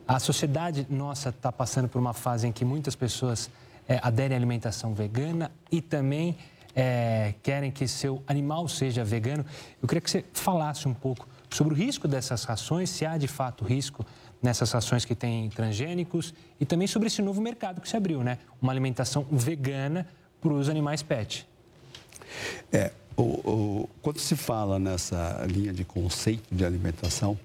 A 0.06 0.20
sociedade 0.20 0.86
nossa 0.88 1.30
está 1.30 1.50
passando 1.50 1.88
por 1.88 1.98
uma 1.98 2.14
fase 2.14 2.46
em 2.46 2.52
que 2.52 2.64
muitas 2.64 2.94
pessoas 2.94 3.50
é, 3.88 3.98
aderem 4.02 4.36
à 4.36 4.38
alimentação 4.38 4.94
vegana 4.94 5.50
e 5.70 5.80
também 5.80 6.36
é, 6.74 7.34
querem 7.42 7.70
que 7.70 7.88
seu 7.88 8.22
animal 8.26 8.68
seja 8.68 9.04
vegano. 9.04 9.44
Eu 9.82 9.88
queria 9.88 10.00
que 10.00 10.10
você 10.10 10.24
falasse 10.32 10.86
um 10.86 10.94
pouco 10.94 11.26
sobre 11.56 11.72
o 11.72 11.76
risco 11.76 12.06
dessas 12.06 12.44
rações, 12.44 12.90
se 12.90 13.06
há 13.06 13.16
de 13.16 13.26
fato 13.26 13.64
risco 13.64 14.04
nessas 14.42 14.70
rações 14.70 15.06
que 15.06 15.14
têm 15.14 15.48
transgênicos 15.48 16.34
e 16.60 16.66
também 16.66 16.86
sobre 16.86 17.06
esse 17.06 17.22
novo 17.22 17.40
mercado 17.40 17.80
que 17.80 17.88
se 17.88 17.96
abriu, 17.96 18.22
né? 18.22 18.38
Uma 18.60 18.72
alimentação 18.72 19.26
vegana 19.30 20.06
para 20.38 20.52
os 20.52 20.68
animais 20.68 21.02
pet. 21.02 21.48
É, 22.70 22.92
o, 23.16 23.22
o, 23.22 23.88
quando 24.02 24.18
se 24.18 24.36
fala 24.36 24.78
nessa 24.78 25.46
linha 25.50 25.72
de 25.72 25.82
conceito 25.82 26.54
de 26.54 26.62
alimentação, 26.62 27.38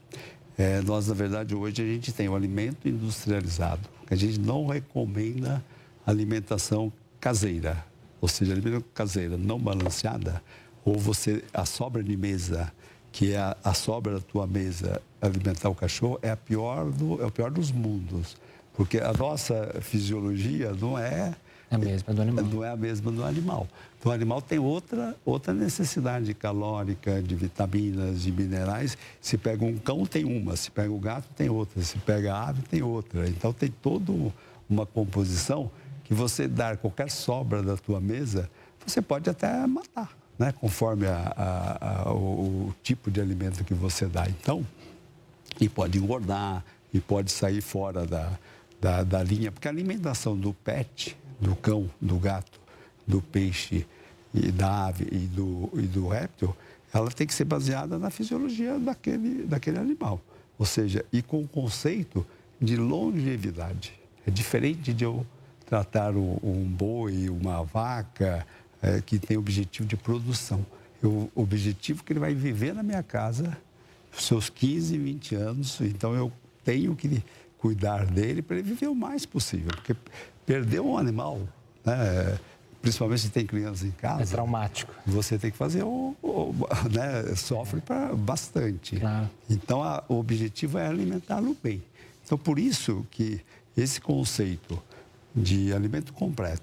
é, 0.58 0.82
nós, 0.82 1.08
na 1.08 1.14
verdade, 1.14 1.56
hoje 1.56 1.82
a 1.82 1.86
gente 1.86 2.12
tem 2.12 2.28
o 2.28 2.36
alimento 2.36 2.90
industrializado, 2.90 3.88
que 4.06 4.14
a 4.14 4.18
gente 4.18 4.38
não 4.38 4.68
recomenda 4.68 5.64
alimentação 6.06 6.92
caseira, 7.18 7.86
ou 8.20 8.28
seja, 8.28 8.52
alimentação 8.52 8.84
caseira 8.94 9.38
não 9.38 9.58
balanceada, 9.58 10.44
ou 10.84 10.98
você, 10.98 11.44
a 11.54 11.64
sobra 11.64 12.04
de 12.04 12.18
mesa, 12.18 12.74
que 13.12 13.34
é 13.34 13.38
a, 13.38 13.58
a 13.64 13.74
sobra 13.74 14.14
da 14.14 14.22
tua 14.22 14.48
mesa 14.48 15.02
alimentar 15.22 15.70
o 15.70 15.76
cachorro, 15.76 16.20
é, 16.22 16.32
a 16.32 16.38
pior 16.38 16.90
do, 16.90 17.22
é 17.22 17.26
o 17.26 17.32
pior 17.32 17.52
dos 17.52 17.72
mundos. 17.72 18.38
Porque 18.74 19.00
a 19.00 19.14
nossa 19.14 19.76
fisiologia 19.82 20.72
não 20.74 20.98
é 20.98 21.36
a 21.70 21.78
mesma 21.78 22.14
do 22.14 22.22
animal. 22.22 22.46
Não 22.46 22.64
é 22.64 22.70
a 22.70 22.76
mesma 22.76 23.12
do 23.12 23.24
animal. 23.24 23.68
Então, 24.00 24.12
o 24.12 24.16
animal 24.16 24.42
tem 24.42 24.60
outra, 24.60 25.16
outra 25.24 25.54
necessidade 25.54 26.34
calórica, 26.34 27.22
de 27.22 27.36
vitaminas, 27.36 28.22
de 28.22 28.32
minerais. 28.32 28.98
Se 29.22 29.38
pega 29.38 29.64
um 29.64 29.78
cão, 29.78 30.06
tem 30.06 30.26
uma. 30.26 30.56
Se 30.56 30.72
pega 30.72 30.92
o 30.92 30.98
um 30.98 31.00
gato, 31.00 31.28
tem 31.36 31.50
outra. 31.50 31.82
Se 31.82 31.98
pega 32.00 32.34
a 32.34 32.50
ave, 32.50 32.62
tem 32.64 32.82
outra. 32.82 33.28
Então, 33.30 33.54
tem 33.54 33.70
toda 33.70 34.12
uma 34.70 34.86
composição 34.86 35.70
que 36.04 36.14
você 36.14 36.46
dar 36.46 36.76
qualquer 36.78 37.10
sobra 37.10 37.64
da 37.64 37.78
tua 37.78 38.02
mesa, 38.02 38.50
você 38.86 39.02
pode 39.02 39.30
até 39.30 39.66
matar, 39.66 40.12
né? 40.42 40.52
conforme 40.60 41.06
a, 41.06 41.34
a, 41.38 42.10
a, 42.10 42.14
o, 42.14 42.70
o, 42.70 42.76
tipo 42.82 43.12
de 43.12 43.22
alimento 43.22 43.64
que 43.64 43.76
você 43.76 44.08
dá. 44.08 44.28
Então, 44.28 44.66
e 45.60 45.70
pode 45.70 46.00
engordar, 46.00 46.66
e 46.92 47.00
pode 47.00 47.32
sair 47.32 47.62
fora 47.62 48.08
da, 48.08 48.32
da, 48.82 49.04
da 49.04 49.24
linha, 49.24 49.52
porque 49.52 49.68
a 49.68 49.72
alimentação 49.72 50.36
do 50.36 50.52
pet, 50.52 51.16
do 51.40 51.56
cão, 51.56 51.90
do 52.02 52.18
gato, 52.18 52.60
do 53.06 53.22
peixe, 53.22 53.86
e 54.34 54.52
da 54.52 54.88
ave 54.88 55.08
e 55.12 55.28
do, 55.28 55.70
e 55.76 55.82
do 55.82 56.08
réptil, 56.08 56.56
ela 56.92 57.12
tem 57.12 57.28
que 57.28 57.34
ser 57.34 57.46
baseada 57.46 58.00
na 58.00 58.10
fisiologia 58.10 58.80
daquele, 58.80 59.44
daquele 59.44 59.78
animal. 59.78 60.20
Ou 60.58 60.66
seja, 60.66 61.06
e 61.14 61.22
com 61.22 61.42
o 61.42 61.48
conceito 61.48 62.26
de 62.60 62.76
longevidade. 62.78 63.94
É 64.26 64.32
diferente 64.32 64.92
de 64.92 65.04
eu 65.04 65.26
tratar 65.66 66.16
um, 66.16 66.38
um 66.44 66.64
boi, 66.64 67.30
uma 67.30 67.64
vaca, 67.64 68.46
é, 68.82 69.02
que 69.02 69.20
tem 69.20 69.38
objetivo 69.38 69.88
de 69.88 69.96
produção. 69.96 70.66
O 71.04 71.30
objetivo 71.36 72.02
é 72.02 72.06
que 72.06 72.14
ele 72.14 72.20
vai 72.20 72.34
viver 72.34 72.74
na 72.74 72.84
minha 72.84 73.02
casa, 73.02 73.58
seus 74.14 74.50
15, 74.50 74.98
20 74.98 75.36
anos, 75.36 75.82
então 75.82 76.14
eu 76.14 76.32
tenho 76.64 76.96
que 76.96 77.24
cuidar 77.58 78.06
dele 78.06 78.42
para 78.42 78.58
ele 78.58 78.68
viver 78.68 78.88
o 78.88 78.96
mais 78.96 79.26
possível. 79.26 79.72
Porque 79.72 79.96
perder 80.46 80.82
um 80.82 80.98
animal, 80.98 81.40
né, 81.86 82.38
principalmente 82.82 83.22
se 83.22 83.30
tem 83.30 83.46
crianças 83.46 83.84
em 83.84 83.92
casa. 83.92 84.24
É 84.24 84.26
traumático. 84.26 84.94
Você 85.06 85.38
tem 85.38 85.52
que 85.52 85.58
fazer 85.58 85.84
o. 85.84 86.16
o 86.22 86.54
né, 86.92 87.36
sofre 87.36 87.82
pra, 87.82 88.14
bastante. 88.16 89.00
Claro. 89.00 89.30
Então, 89.50 89.84
a, 89.84 90.04
o 90.08 90.20
objetivo 90.20 90.78
é 90.78 90.88
alimentá-lo 90.88 91.56
bem. 91.64 91.82
Então, 92.26 92.38
por 92.38 92.60
isso 92.60 93.06
que 93.12 93.42
esse 93.76 94.02
conceito 94.02 94.82
de 95.36 95.74
alimento 95.74 96.12
completo, 96.14 96.62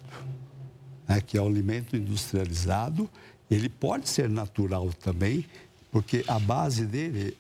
né, 1.09 1.21
que 1.21 1.39
é 1.39 1.41
o 1.41 1.47
alimento 1.47 1.97
industrializado, 1.97 3.09
ele 3.51 3.69
pode 3.69 4.09
ser 4.09 4.29
natural 4.29 4.93
também, 4.93 5.45
porque 5.91 6.23
a 6.29 6.39
base 6.39 6.85
dele 6.85 7.37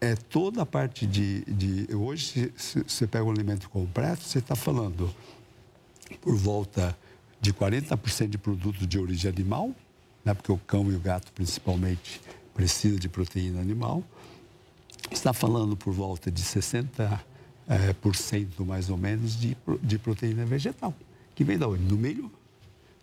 é 0.00 0.16
toda 0.16 0.62
a 0.62 0.66
parte 0.66 1.06
de. 1.06 1.44
de 1.44 1.94
hoje, 1.94 2.52
se 2.56 2.82
você 2.82 3.06
pega 3.06 3.24
o 3.24 3.30
alimento 3.30 3.70
completo, 3.70 4.24
você 4.24 4.40
está 4.40 4.56
falando 4.56 5.14
por 6.20 6.34
volta 6.34 6.98
de 7.40 7.52
40% 7.52 8.28
de 8.28 8.38
produtos 8.38 8.86
de 8.86 8.98
origem 8.98 9.30
animal, 9.30 9.70
né, 10.24 10.34
porque 10.34 10.50
o 10.50 10.58
cão 10.58 10.90
e 10.90 10.96
o 10.96 11.00
gato, 11.00 11.32
principalmente, 11.32 12.20
precisam 12.52 12.98
de 12.98 13.08
proteína 13.08 13.60
animal. 13.60 14.02
Está 15.10 15.32
falando 15.32 15.76
por 15.76 15.92
volta 15.92 16.30
de 16.30 16.42
60% 16.42 17.20
é, 17.68 17.92
por 17.92 18.16
cento 18.16 18.64
mais 18.64 18.90
ou 18.90 18.96
menos 18.96 19.38
de, 19.38 19.56
de 19.82 19.98
proteína 19.98 20.44
vegetal, 20.44 20.94
que 21.34 21.44
vem 21.44 21.56
da 21.56 21.68
onde? 21.68 21.84
Do 21.84 21.96
milho, 21.96 22.30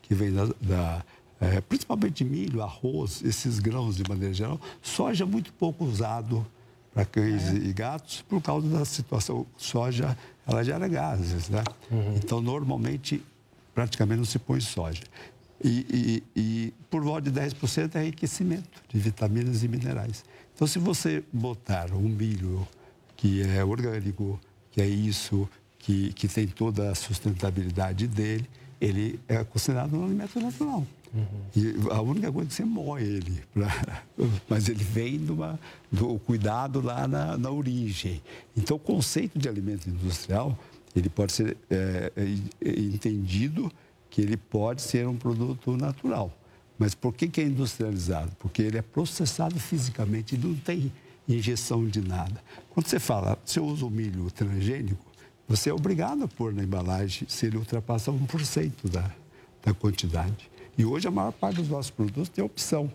que 0.10 0.16
vem 0.16 0.34
da, 0.34 0.46
da 0.60 1.06
é, 1.40 1.62
principalmente 1.62 2.26
milho, 2.26 2.62
arroz, 2.62 3.24
esses 3.24 3.60
grãos 3.60 3.96
de 3.96 4.04
maneira 4.10 4.34
geral. 4.34 4.60
Soja 4.82 5.26
muito 5.26 5.54
pouco 5.54 5.86
usado 5.86 6.46
para 6.94 7.06
cães 7.06 7.48
é. 7.48 7.54
e 7.54 7.72
gatos 7.72 8.24
por 8.28 8.42
causa 8.42 8.68
da 8.68 8.84
situação. 8.84 9.46
Soja, 9.56 10.18
ela 10.46 10.64
gera 10.64 10.88
gases, 10.88 11.48
né? 11.48 11.64
Uhum. 11.90 12.16
Então, 12.16 12.42
normalmente, 12.42 13.24
praticamente 13.74 14.18
não 14.18 14.26
se 14.26 14.40
põe 14.40 14.60
soja. 14.60 15.04
E, 15.64 16.24
e, 16.36 16.42
e 16.42 16.74
por 16.90 17.04
volta 17.04 17.30
de 17.30 17.40
10% 17.40 17.96
é 17.96 18.04
enriquecimento 18.04 18.84
de 18.90 19.00
vitaminas 19.00 19.64
e 19.64 19.68
minerais. 19.68 20.26
Então, 20.56 20.68
se 20.68 20.80
você 20.80 21.24
botar 21.32 21.94
um 21.94 22.10
milho 22.10 22.68
que 23.16 23.44
é 23.44 23.64
orgânico, 23.64 24.40
que 24.72 24.82
é 24.82 24.88
isso, 24.88 25.48
que, 25.78 26.12
que 26.14 26.28
tem 26.28 26.48
toda 26.48 26.92
a 26.92 26.96
sustentabilidade 26.96 28.08
dele, 28.08 28.50
ele 28.80 29.20
é 29.28 29.44
considerado 29.44 29.96
um 29.96 30.06
alimento 30.06 30.40
natural. 30.40 30.86
Uhum. 31.14 31.26
E 31.56 31.76
a 31.92 32.02
única 32.02 32.32
coisa 32.32 32.48
é 32.48 32.50
que 32.50 32.56
você 32.56 32.66
moe 32.66 33.02
ele, 33.02 33.42
pra, 33.54 33.68
mas 34.48 34.70
ele 34.70 34.84
vem 34.84 35.20
do 35.92 36.20
cuidado 36.20 36.82
lá 36.82 37.08
na, 37.08 37.38
na, 37.38 37.50
origem. 37.50 38.22
Então, 38.56 38.78
o 38.78 38.80
conceito 38.80 39.40
de 39.40 39.50
alimento 39.50 39.90
industrial, 39.90 40.58
ele 40.96 41.10
pode 41.10 41.34
ser 41.34 41.58
é, 41.70 42.12
é, 42.16 42.70
entendido 42.70 43.72
que 44.10 44.22
ele 44.22 44.38
pode 44.38 44.82
ser 44.82 45.08
um 45.08 45.16
produto 45.16 45.76
natural. 45.76 46.32
Mas 46.78 46.96
por 46.96 47.14
que, 47.14 47.28
que 47.28 47.42
é 47.42 47.44
industrializado? 47.44 48.32
Porque 48.40 48.62
ele 48.62 48.78
é 48.78 48.82
processado 48.82 49.60
fisicamente 49.60 50.38
não 50.38 50.56
tem 50.56 50.92
injeção 51.28 51.86
de 51.86 52.02
nada. 52.02 52.42
Quando 52.70 52.88
você 52.88 53.00
fala, 53.00 53.38
se 53.46 53.60
eu 53.60 53.66
uso 53.66 53.88
o 53.88 53.92
milho 53.92 54.32
transgênico, 54.32 55.06
você 55.50 55.72
é 55.72 55.74
obrigado 55.74 56.24
a 56.24 56.28
pôr 56.28 56.54
na 56.54 56.64
embalagem 56.64 57.28
se 57.28 57.48
ele 57.48 57.58
ultrapassa 57.58 58.12
1% 58.12 58.72
da, 58.88 59.12
da 59.64 59.74
quantidade. 59.74 60.50
E 60.78 60.86
hoje 60.86 61.08
a 61.08 61.12
maior 61.12 61.32
parte 61.32 61.56
dos 61.56 61.70
nossos 61.70 61.90
produtos 61.90 62.30
tem 62.30 62.44
opção 62.44 62.90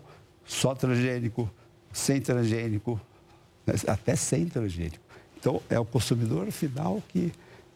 só 0.45 0.73
transgênico, 0.73 1.51
sem 1.91 2.21
transgênico, 2.21 2.99
né, 3.67 3.73
até 3.87 4.15
sem 4.15 4.45
transgênico. 4.47 5.03
Então, 5.37 5.61
é 5.69 5.77
o 5.77 5.83
consumidor 5.83 6.49
final 6.49 7.03
que, 7.09 7.33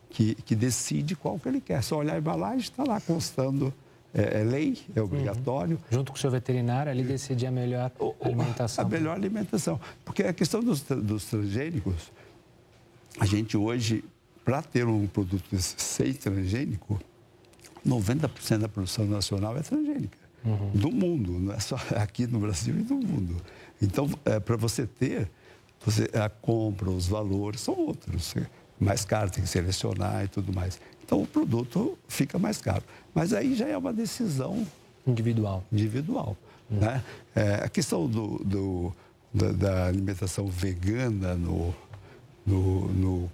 que, 0.10 0.36
que 0.36 0.56
decide 0.56 1.14
qual 1.14 1.38
que 1.38 1.50
ele 1.50 1.60
quer. 1.60 1.84
Só 1.84 1.98
olhar 1.98 2.16
a 2.16 2.18
embalagem, 2.18 2.62
está 2.62 2.84
lá 2.84 3.02
constando 3.02 3.74
é, 4.14 4.40
é, 4.40 4.44
lei, 4.44 4.78
é 4.96 5.02
obrigatório. 5.02 5.76
Uhum. 5.76 5.98
Junto 5.98 6.12
com 6.14 6.18
o 6.18 6.22
seu 6.22 6.32
veterinário, 6.32 6.90
ali 6.90 7.04
decidir 7.04 7.48
a 7.48 7.52
melhor 7.52 7.92
alimentação. 8.22 8.86
A 8.86 8.88
melhor 8.88 9.16
alimentação. 9.16 9.80
Porque 10.06 10.24
a 10.24 10.34
questão 10.34 10.64
dos, 10.64 10.82
dos 10.82 11.26
transgênicos, 11.26 12.12
a 13.20 13.26
gente 13.26 13.58
hoje, 13.58 14.04
para 14.44 14.62
ter 14.62 14.86
um 14.86 15.08
produto 15.08 15.46
sem 15.58 16.14
transgênico, 16.14 17.00
90% 17.86 18.60
da 18.60 18.70
produção 18.70 19.06
nacional 19.06 19.58
é 19.58 19.62
transgênica. 19.62 20.18
Uhum. 20.44 20.72
Do 20.74 20.92
mundo, 20.92 21.32
não 21.34 21.54
é 21.54 21.60
só 21.60 21.76
aqui 21.96 22.26
no 22.26 22.40
Brasil 22.40 22.76
e 22.80 22.84
do 22.84 22.96
mundo. 22.96 23.36
Então, 23.82 24.10
é, 24.26 24.40
para 24.40 24.56
você 24.56 24.86
ter, 24.86 25.30
você, 25.86 26.10
a 26.14 26.30
compra, 26.30 26.90
os 26.90 27.08
valores 27.08 27.62
são 27.62 27.78
outros. 27.78 28.36
Mais 28.80 29.04
caro, 29.04 29.30
tem 29.30 29.44
que 29.44 29.50
selecionar 29.50 30.24
e 30.24 30.28
tudo 30.28 30.54
mais. 30.54 30.80
Então, 31.04 31.22
o 31.22 31.28
produto 31.28 31.98
fica 32.08 32.38
mais 32.40 32.62
caro. 32.62 32.84
Mas 33.14 33.34
aí 33.34 33.56
já 33.56 33.68
é 33.68 33.78
uma 33.78 33.92
decisão 33.92 34.66
individual. 35.06 35.64
Individual. 35.72 36.38
Uhum. 36.70 36.80
Né? 36.80 37.04
É, 37.36 37.56
a 37.56 37.70
questão 37.70 38.08
do, 38.08 38.38
do 38.44 38.94
da, 39.34 39.52
da, 39.52 39.88
alimentação 39.88 40.48
vegana 40.48 41.36
no, 41.36 41.74
no, 42.46 42.88
no, 42.88 43.32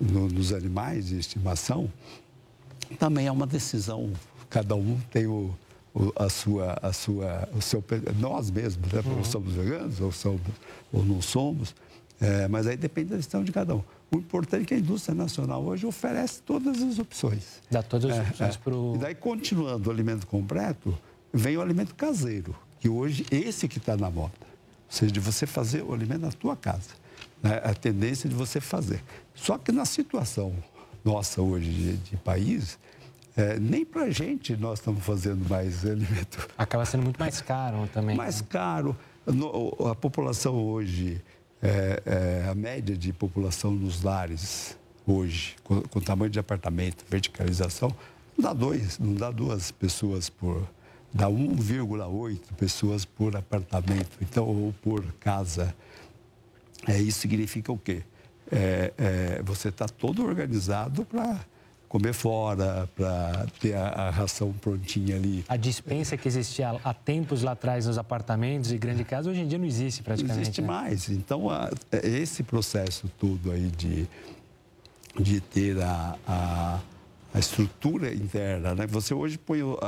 no, 0.00 0.28
nos 0.28 0.52
animais 0.52 1.06
de 1.06 1.18
estimação 1.18 1.90
também 2.96 3.26
é 3.26 3.32
uma 3.32 3.46
decisão. 3.46 4.12
Cada 4.48 4.74
um 4.74 5.00
tem 5.10 5.26
o, 5.26 5.54
o, 5.94 6.12
a 6.16 6.28
sua, 6.28 6.78
a 6.82 6.92
sua, 6.92 7.48
o 7.54 7.60
seu, 7.60 7.82
nós 8.18 8.50
mesmos, 8.50 8.92
né? 8.92 9.00
Uhum. 9.04 9.24
somos 9.24 9.54
veganos 9.54 10.00
ou, 10.00 10.12
somos, 10.12 10.40
ou 10.92 11.04
não 11.04 11.22
somos, 11.22 11.74
é, 12.20 12.46
mas 12.48 12.66
aí 12.66 12.76
depende 12.76 13.10
da 13.10 13.16
decisão 13.16 13.42
de 13.42 13.52
cada 13.52 13.74
um. 13.74 13.82
O 14.10 14.18
importante 14.18 14.62
é 14.62 14.66
que 14.66 14.74
a 14.74 14.78
indústria 14.78 15.14
nacional 15.14 15.64
hoje 15.64 15.86
oferece 15.86 16.42
todas 16.42 16.82
as 16.82 16.98
opções. 16.98 17.62
Dá 17.70 17.82
todas 17.82 18.10
as 18.10 18.18
é, 18.18 18.20
opções 18.20 18.54
é, 18.54 18.58
para 18.58 18.74
o. 18.74 18.94
E 18.94 18.98
daí, 18.98 19.14
continuando 19.14 19.88
o 19.88 19.92
alimento 19.92 20.26
completo, 20.26 20.96
vem 21.32 21.56
o 21.56 21.62
alimento 21.62 21.94
caseiro, 21.94 22.54
que 22.78 22.88
hoje 22.88 23.24
esse 23.30 23.66
que 23.66 23.78
está 23.78 23.96
na 23.96 24.10
moda. 24.10 24.34
Ou 24.42 24.96
seja, 24.98 25.10
de 25.10 25.20
você 25.20 25.46
fazer 25.46 25.82
o 25.82 25.94
alimento 25.94 26.20
na 26.20 26.30
tua 26.30 26.54
casa. 26.54 26.90
Né? 27.42 27.60
A 27.64 27.74
tendência 27.74 28.28
de 28.28 28.34
você 28.34 28.60
fazer. 28.60 29.02
Só 29.34 29.58
que 29.58 29.72
na 29.72 29.84
situação 29.84 30.54
nossa 31.04 31.42
hoje 31.42 31.70
de, 31.70 31.96
de 31.96 32.16
país, 32.16 32.78
é, 33.36 33.58
nem 33.58 33.84
para 33.84 34.02
a 34.02 34.10
gente 34.10 34.56
nós 34.56 34.78
estamos 34.78 35.04
fazendo 35.04 35.48
mais 35.48 35.84
alimento. 35.86 36.48
Acaba 36.56 36.84
sendo 36.84 37.02
muito 37.02 37.18
mais 37.18 37.40
caro 37.40 37.88
também. 37.92 38.16
Mais 38.16 38.40
né? 38.40 38.46
caro. 38.48 38.96
No, 39.26 39.86
a 39.86 39.94
população 39.94 40.54
hoje, 40.54 41.22
é, 41.62 42.02
é, 42.04 42.48
a 42.50 42.54
média 42.54 42.96
de 42.96 43.12
população 43.12 43.70
nos 43.70 44.02
lares 44.02 44.76
hoje, 45.06 45.56
com, 45.62 45.80
com 45.82 46.00
tamanho 46.00 46.30
de 46.30 46.38
apartamento, 46.38 47.04
verticalização, 47.08 47.94
não 48.36 48.44
dá 48.44 48.52
dois, 48.52 48.98
não 48.98 49.14
dá 49.14 49.30
duas 49.30 49.70
pessoas 49.70 50.28
por. 50.28 50.66
dá 51.12 51.26
1,8 51.28 52.38
pessoas 52.56 53.04
por 53.04 53.36
apartamento, 53.36 54.10
então, 54.20 54.46
ou 54.46 54.74
por 54.82 55.04
casa. 55.20 55.74
É, 56.86 56.98
isso 56.98 57.20
significa 57.20 57.72
o 57.72 57.78
quê? 57.78 58.02
É, 58.50 58.92
é, 58.98 59.42
você 59.42 59.68
está 59.68 59.86
todo 59.86 60.24
organizado 60.24 61.04
para 61.04 61.40
comer 61.88 62.14
fora, 62.14 62.88
para 62.96 63.46
ter 63.60 63.74
a, 63.74 63.88
a, 63.88 64.10
ração 64.10 64.50
prontinha 64.50 65.16
ali. 65.16 65.44
A 65.46 65.56
dispensa 65.56 66.16
que 66.16 66.26
existia 66.26 66.70
há 66.82 66.94
tempos 66.94 67.42
lá 67.42 67.52
atrás 67.52 67.86
nos 67.86 67.98
apartamentos 67.98 68.72
e 68.72 68.78
grande 68.78 69.04
casa, 69.04 69.30
hoje 69.30 69.40
em 69.40 69.46
dia 69.46 69.58
não 69.58 69.66
existe 69.66 70.02
praticamente. 70.02 70.36
Não 70.36 70.42
existe 70.42 70.60
né? 70.62 70.66
mais. 70.66 71.08
Então, 71.10 71.50
a, 71.50 71.70
esse 72.02 72.42
processo 72.42 73.10
todo 73.18 73.50
aí 73.50 73.70
de, 73.76 74.08
de 75.20 75.40
ter 75.40 75.82
a, 75.82 76.16
a, 76.26 76.80
a 77.34 77.38
estrutura 77.38 78.12
interna, 78.12 78.74
né? 78.74 78.86
Você 78.86 79.12
hoje 79.12 79.36
põe 79.36 79.62
o, 79.62 79.78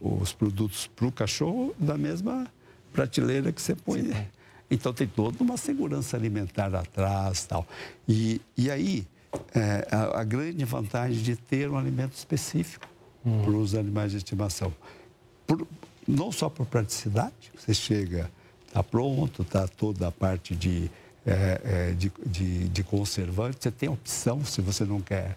o, 0.00 0.18
os 0.20 0.32
produtos 0.32 0.86
para 0.86 1.06
o 1.06 1.10
cachorro 1.10 1.74
da 1.78 1.98
mesma 1.98 2.46
prateleira 2.92 3.50
que 3.50 3.60
você 3.60 3.74
põe... 3.74 4.04
Sim. 4.04 4.37
Então 4.70 4.92
tem 4.92 5.06
toda 5.06 5.42
uma 5.42 5.56
segurança 5.56 6.16
alimentar 6.16 6.74
atrás 6.74 7.44
tal. 7.44 7.66
E, 8.06 8.40
e 8.56 8.70
aí, 8.70 9.06
é, 9.54 9.86
a, 9.90 10.20
a, 10.20 10.24
grande 10.24 10.64
vantagem 10.64 11.22
de 11.22 11.36
ter 11.36 11.70
um 11.70 11.76
alimento 11.76 12.14
específico 12.14 12.86
hum. 13.24 13.42
para 13.42 13.52
os 13.52 13.74
animais 13.74 14.10
de 14.10 14.18
estimação. 14.18 14.72
Por, 15.46 15.66
não 16.06 16.30
só 16.32 16.48
por 16.48 16.66
praticidade, 16.66 17.52
você 17.56 17.72
chega, 17.74 18.30
está 18.66 18.82
pronto, 18.82 19.42
está 19.42 19.66
toda 19.66 20.08
a 20.08 20.12
parte 20.12 20.54
de, 20.54 20.90
é, 21.26 21.60
é, 21.64 21.92
de, 21.92 22.12
de, 22.26 22.68
de, 22.68 22.82
conservante, 22.82 23.58
você 23.60 23.70
tem 23.70 23.88
opção, 23.88 24.44
se 24.44 24.60
você 24.60 24.84
não 24.84 25.00
quer 25.00 25.36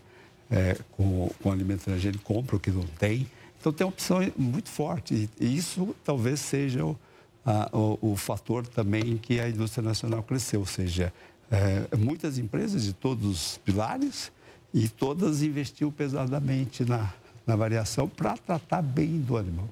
é, 0.50 0.78
com, 0.91 1.30
com 1.41 1.52
alimento 1.52 1.86
transgênico, 1.86 2.24
compra 2.24 2.56
o 2.56 2.60
que 2.60 2.72
não 2.72 2.86
tem. 3.00 3.28
Então 3.60 3.72
tem 3.72 3.86
opção 3.86 4.20
muito 4.38 4.70
forte. 4.70 5.30
E 5.39 5.58
isso 5.58 5.96
talvez 6.04 6.39
seja 6.39 6.86
o 6.86 6.98
a, 7.45 7.69
o, 7.75 8.13
o, 8.13 8.15
fator 8.15 8.65
também 8.67 9.17
que 9.17 9.39
a 9.39 9.49
indústria 9.49 9.84
nacional 9.84 10.21
cresceu, 10.23 10.60
ou 10.60 10.65
seja, 10.65 11.12
é, 11.49 11.95
muitas 11.97 12.38
empresas 12.38 12.84
de 12.84 12.93
todos 12.93 13.25
os 13.25 13.58
pilares 13.58 14.32
e 14.73 14.88
todas 14.88 15.41
investiu 15.41 15.91
pesadamente 15.91 16.86
na, 16.86 17.13
na 17.45 17.56
variação 17.56 18.08
para 18.08 18.38
tratar 18.38 18.82
bem 18.82 19.19
do 19.19 19.38
animal. 19.38 19.67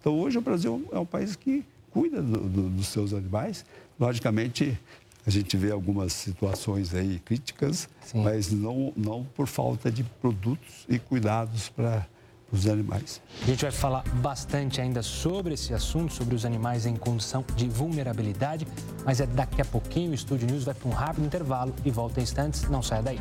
Então, 0.00 0.18
hoje 0.18 0.36
o 0.36 0.40
Brasil 0.40 0.86
é 0.92 0.98
um 0.98 1.06
país 1.06 1.36
que 1.36 1.64
cuida 1.90 2.20
do, 2.20 2.38
do, 2.40 2.68
dos 2.70 2.88
seus 2.88 3.12
animais. 3.12 3.64
Logicamente, 3.98 4.78
a 5.24 5.30
gente 5.30 5.56
vê 5.56 5.70
algumas 5.70 6.12
situações 6.12 6.92
aí 6.92 7.20
críticas, 7.24 7.88
Sim. 8.04 8.24
mas 8.24 8.50
não, 8.50 8.92
não 8.96 9.24
por 9.24 9.46
falta 9.46 9.90
de 9.90 10.02
produtos 10.02 10.84
e 10.88 10.98
cuidados 10.98 11.68
para 11.68 12.06
os 12.52 12.68
animais. 12.68 13.20
A 13.42 13.46
gente 13.46 13.62
vai 13.62 13.72
falar 13.72 14.04
bastante 14.16 14.80
ainda 14.80 15.02
sobre 15.02 15.54
esse 15.54 15.72
assunto, 15.72 16.12
sobre 16.12 16.34
os 16.34 16.44
animais 16.44 16.84
em 16.84 16.94
condição 16.94 17.44
de 17.56 17.68
vulnerabilidade, 17.68 18.66
mas 19.04 19.20
é 19.20 19.26
daqui 19.26 19.62
a 19.62 19.64
pouquinho 19.64 20.10
o 20.10 20.14
Estúdio 20.14 20.46
News 20.46 20.64
vai 20.64 20.74
para 20.74 20.88
um 20.88 20.92
rápido 20.92 21.24
intervalo 21.24 21.74
e 21.84 21.90
volta 21.90 22.20
em 22.20 22.22
instantes. 22.22 22.68
Não 22.68 22.82
saia 22.82 23.02
daí. 23.02 23.18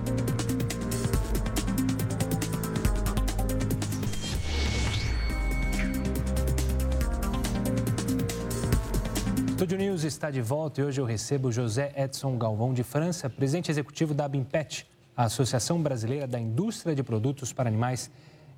Estúdio 9.61 9.77
News 9.77 10.03
está 10.03 10.31
de 10.31 10.41
volta 10.41 10.81
e 10.81 10.83
hoje 10.83 10.99
eu 10.99 11.05
recebo 11.05 11.51
José 11.51 11.93
Edson 11.95 12.35
Galvão 12.35 12.73
de 12.73 12.83
França, 12.83 13.29
presidente 13.29 13.69
executivo 13.69 14.11
da 14.11 14.27
BIMPET, 14.27 14.87
a 15.15 15.25
Associação 15.25 15.79
Brasileira 15.79 16.25
da 16.25 16.39
Indústria 16.39 16.95
de 16.95 17.03
Produtos 17.03 17.53
para 17.53 17.69
Animais 17.69 18.09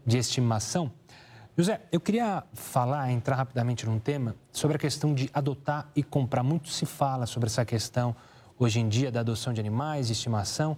de 0.06 0.18
estimação. 0.18 0.92
José, 1.56 1.82
eu 1.92 2.00
queria 2.00 2.44
falar, 2.54 3.12
entrar 3.12 3.36
rapidamente 3.36 3.86
num 3.86 4.00
tema 4.00 4.36
sobre 4.52 4.76
a 4.76 4.80
questão 4.80 5.14
de 5.14 5.30
adotar 5.34 5.88
e 5.96 6.02
comprar. 6.02 6.42
Muito 6.42 6.70
se 6.70 6.86
fala 6.86 7.26
sobre 7.26 7.48
essa 7.48 7.64
questão 7.64 8.16
hoje 8.58 8.80
em 8.80 8.90
dia 8.90 9.12
da 9.12 9.20
adoção 9.20 9.54
de 9.54 9.60
animais, 9.60 10.08
de 10.08 10.14
estimação. 10.14 10.76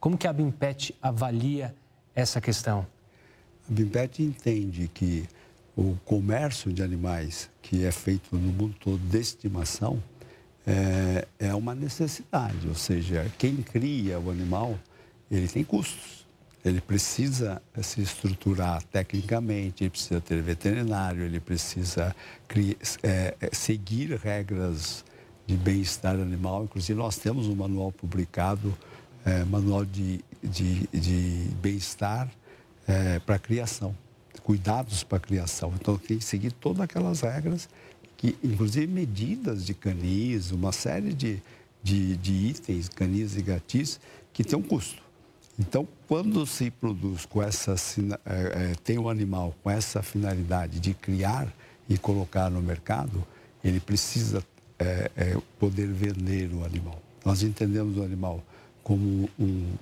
Como 0.00 0.16
que 0.16 0.26
a 0.26 0.32
Bimpet 0.32 0.94
avalia 1.02 1.74
essa 2.14 2.40
questão? 2.40 2.86
A 3.68 3.72
Bimpet 3.72 4.22
entende 4.22 4.88
que 4.88 5.28
o 5.76 5.96
comércio 6.04 6.72
de 6.72 6.82
animais 6.82 7.50
que 7.60 7.84
é 7.84 7.92
feito 7.92 8.34
no 8.34 8.52
mundo 8.52 8.74
todo 8.80 8.98
de 8.98 9.18
estimação 9.18 10.02
é, 10.66 11.28
é 11.38 11.54
uma 11.54 11.74
necessidade, 11.74 12.66
ou 12.66 12.74
seja, 12.74 13.30
quem 13.36 13.56
cria 13.56 14.18
o 14.18 14.30
animal, 14.30 14.78
ele 15.30 15.48
tem 15.48 15.62
custos 15.62 16.23
ele 16.64 16.80
precisa 16.80 17.60
se 17.82 18.00
estruturar 18.00 18.82
tecnicamente, 18.84 19.84
ele 19.84 19.90
precisa 19.90 20.20
ter 20.20 20.40
veterinário, 20.40 21.22
ele 21.22 21.38
precisa 21.38 22.16
é, 23.02 23.36
é, 23.38 23.50
seguir 23.52 24.18
regras 24.18 25.04
de 25.46 25.56
bem-estar 25.56 26.14
animal. 26.14 26.64
Inclusive, 26.64 26.98
nós 26.98 27.18
temos 27.18 27.48
um 27.48 27.54
manual 27.54 27.92
publicado, 27.92 28.74
é, 29.26 29.44
manual 29.44 29.84
de, 29.84 30.24
de, 30.42 30.86
de 30.88 31.50
bem-estar 31.60 32.30
é, 32.88 33.18
para 33.18 33.38
criação, 33.38 33.94
cuidados 34.42 35.04
para 35.04 35.20
criação. 35.20 35.70
Então, 35.78 35.98
tem 35.98 36.16
que 36.16 36.24
seguir 36.24 36.52
todas 36.52 36.80
aquelas 36.80 37.20
regras, 37.20 37.68
que, 38.16 38.38
inclusive 38.42 38.86
medidas 38.86 39.66
de 39.66 39.74
canis, 39.74 40.50
uma 40.50 40.72
série 40.72 41.12
de, 41.12 41.42
de, 41.82 42.16
de 42.16 42.32
itens, 42.32 42.88
canis 42.88 43.36
e 43.36 43.42
gatis, 43.42 44.00
que 44.32 44.42
tem 44.42 44.58
um 44.58 44.62
custo. 44.62 45.03
Então, 45.58 45.86
quando 46.08 46.44
se 46.46 46.70
produz 46.70 47.24
com 47.26 47.42
essa, 47.42 47.74
é, 48.26 48.72
é, 48.72 48.74
tem 48.82 48.98
um 48.98 49.08
animal 49.08 49.54
com 49.62 49.70
essa 49.70 50.02
finalidade 50.02 50.80
de 50.80 50.94
criar 50.94 51.52
e 51.88 51.96
colocar 51.96 52.50
no 52.50 52.60
mercado, 52.60 53.24
ele 53.62 53.78
precisa 53.78 54.44
é, 54.78 55.10
é, 55.16 55.36
poder 55.58 55.86
vender 55.86 56.52
o 56.52 56.64
animal. 56.64 57.00
Nós 57.24 57.42
entendemos 57.42 57.96
o 57.96 58.02
animal 58.02 58.42
como 58.82 59.30
um, 59.38 59.76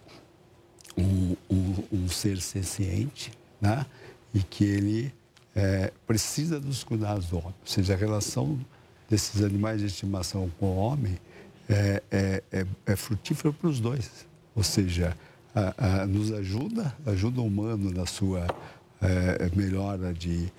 um, 0.96 1.36
um, 1.50 1.74
um 1.92 2.08
ser 2.08 2.40
senciente, 2.40 3.32
né? 3.60 3.86
E 4.34 4.42
que 4.42 4.64
ele 4.64 5.12
é, 5.54 5.92
precisa 6.06 6.60
dos 6.60 6.84
cuidados 6.84 7.26
do 7.26 7.38
homem. 7.38 7.54
Ou 7.60 7.66
seja, 7.66 7.94
a 7.94 7.96
relação 7.96 8.58
desses 9.08 9.42
animais 9.42 9.80
de 9.80 9.86
estimação 9.86 10.50
com 10.58 10.66
o 10.66 10.76
homem 10.76 11.18
é, 11.68 12.02
é, 12.10 12.42
é, 12.52 12.66
é 12.86 12.96
frutífera 12.96 13.52
para 13.52 13.68
os 13.68 13.80
dois. 13.80 14.26
Ou 14.54 14.62
seja, 14.62 15.16
a, 15.54 16.02
a, 16.02 16.06
nos 16.06 16.32
ajuda, 16.32 16.94
ajuda 17.06 17.40
o 17.40 17.46
humano 17.46 17.90
na 17.90 18.06
sua 18.06 18.46
é, 19.00 19.50
melhora 19.54 20.12
de, 20.14 20.50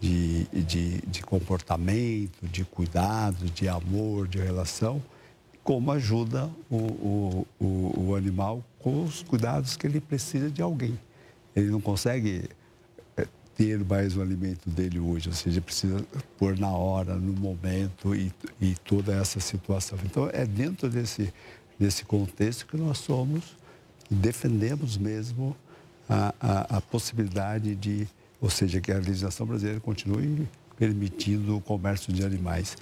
de, 0.00 0.44
de, 0.46 1.00
de, 1.00 1.22
comportamento, 1.22 2.46
de 2.46 2.64
cuidado, 2.64 3.46
de 3.46 3.68
amor, 3.68 4.28
de 4.28 4.38
relação, 4.38 5.02
como 5.62 5.92
ajuda 5.92 6.50
o, 6.68 6.76
o, 6.76 7.46
o, 7.60 8.08
o 8.08 8.14
animal 8.14 8.64
com 8.80 9.04
os 9.04 9.22
cuidados 9.22 9.76
que 9.76 9.86
ele 9.86 10.00
precisa 10.00 10.50
de 10.50 10.60
alguém. 10.60 10.98
Ele 11.54 11.70
não 11.70 11.80
consegue 11.80 12.48
é, 13.16 13.26
ter 13.56 13.82
mais 13.84 14.16
o 14.16 14.22
alimento 14.22 14.68
dele 14.68 14.98
hoje, 14.98 15.28
ou 15.28 15.34
seja, 15.34 15.60
precisa 15.60 16.04
pôr 16.36 16.58
na 16.58 16.70
hora, 16.70 17.14
no 17.14 17.32
momento 17.32 18.14
e, 18.14 18.32
e 18.60 18.74
toda 18.84 19.14
essa 19.14 19.38
situação. 19.38 19.98
Então, 20.04 20.28
é 20.32 20.44
dentro 20.44 20.90
desse, 20.90 21.32
desse 21.78 22.04
contexto 22.04 22.66
que 22.66 22.76
nós 22.76 22.98
somos 22.98 23.61
e 24.12 24.14
defendemos 24.14 24.98
mesmo 24.98 25.56
a, 26.06 26.34
a, 26.38 26.76
a 26.76 26.80
possibilidade 26.82 27.74
de, 27.74 28.06
ou 28.42 28.50
seja, 28.50 28.78
que 28.78 28.92
a 28.92 28.98
legislação 28.98 29.46
brasileira 29.46 29.80
continue 29.80 30.46
permitindo 30.76 31.56
o 31.56 31.60
comércio 31.62 32.12
de 32.12 32.22
animais. 32.22 32.76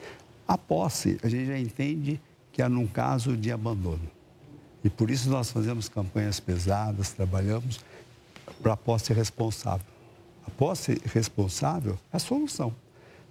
A 0.48 0.58
posse, 0.58 1.20
a 1.22 1.28
gente 1.28 1.46
já 1.46 1.56
entende 1.56 2.20
que 2.52 2.60
é 2.60 2.68
num 2.68 2.86
caso 2.86 3.36
de 3.36 3.52
abandono. 3.52 4.10
E 4.82 4.90
por 4.90 5.08
isso 5.08 5.30
nós 5.30 5.52
fazemos 5.52 5.88
campanhas 5.88 6.40
pesadas, 6.40 7.10
trabalhamos 7.12 7.78
para 8.60 8.72
a 8.72 8.76
posse 8.76 9.12
responsável. 9.12 9.86
A 10.44 10.50
posse 10.50 11.00
responsável 11.14 11.96
é 12.12 12.16
a 12.16 12.18
solução. 12.18 12.74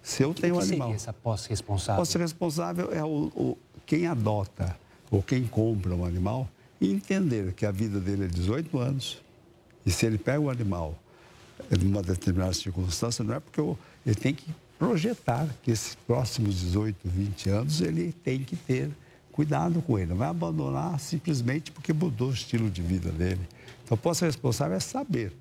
Se 0.02 0.22
eu 0.22 0.32
tenho 0.32 0.54
o 0.54 0.58
que 0.58 0.64
um 0.64 0.68
animal. 0.68 0.88
Seria 0.88 0.96
essa 0.96 1.12
posse 1.12 1.50
responsável? 1.50 2.00
Posse 2.00 2.16
responsável 2.16 2.90
é 2.92 3.04
o, 3.04 3.30
o, 3.36 3.58
quem 3.84 4.06
adota 4.06 4.74
ou 5.10 5.22
quem 5.22 5.44
compra 5.46 5.94
um 5.94 6.06
animal 6.06 6.48
e 6.80 6.90
entender 6.90 7.52
que 7.52 7.66
a 7.66 7.70
vida 7.70 8.00
dele 8.00 8.24
é 8.24 8.28
18 8.28 8.78
anos 8.78 9.20
e 9.84 9.90
se 9.90 10.06
ele 10.06 10.18
pega 10.18 10.40
o 10.40 10.50
animal 10.50 10.98
em 11.70 11.86
uma 11.86 12.02
determinada 12.02 12.52
circunstância, 12.52 13.24
não 13.24 13.34
é 13.34 13.40
porque 13.40 13.60
eu, 13.60 13.78
ele 14.04 14.14
tem 14.14 14.34
que 14.34 14.46
projetar 14.78 15.46
que 15.62 15.70
esses 15.70 15.94
próximos 15.94 16.58
18, 16.60 16.96
20 17.04 17.50
anos 17.50 17.80
ele 17.80 18.12
tem 18.24 18.42
que 18.42 18.56
ter 18.56 18.90
cuidado 19.30 19.80
com 19.82 19.98
ele. 19.98 20.10
Não 20.10 20.16
vai 20.16 20.28
abandonar 20.28 20.98
simplesmente 20.98 21.70
porque 21.70 21.92
mudou 21.92 22.28
o 22.28 22.32
estilo 22.32 22.70
de 22.70 22.82
vida 22.82 23.10
dele. 23.10 23.40
Então, 23.84 23.96
posso 23.96 24.20
ser 24.20 24.26
responsável 24.26 24.76
é 24.76 24.80
saber. 24.80 25.32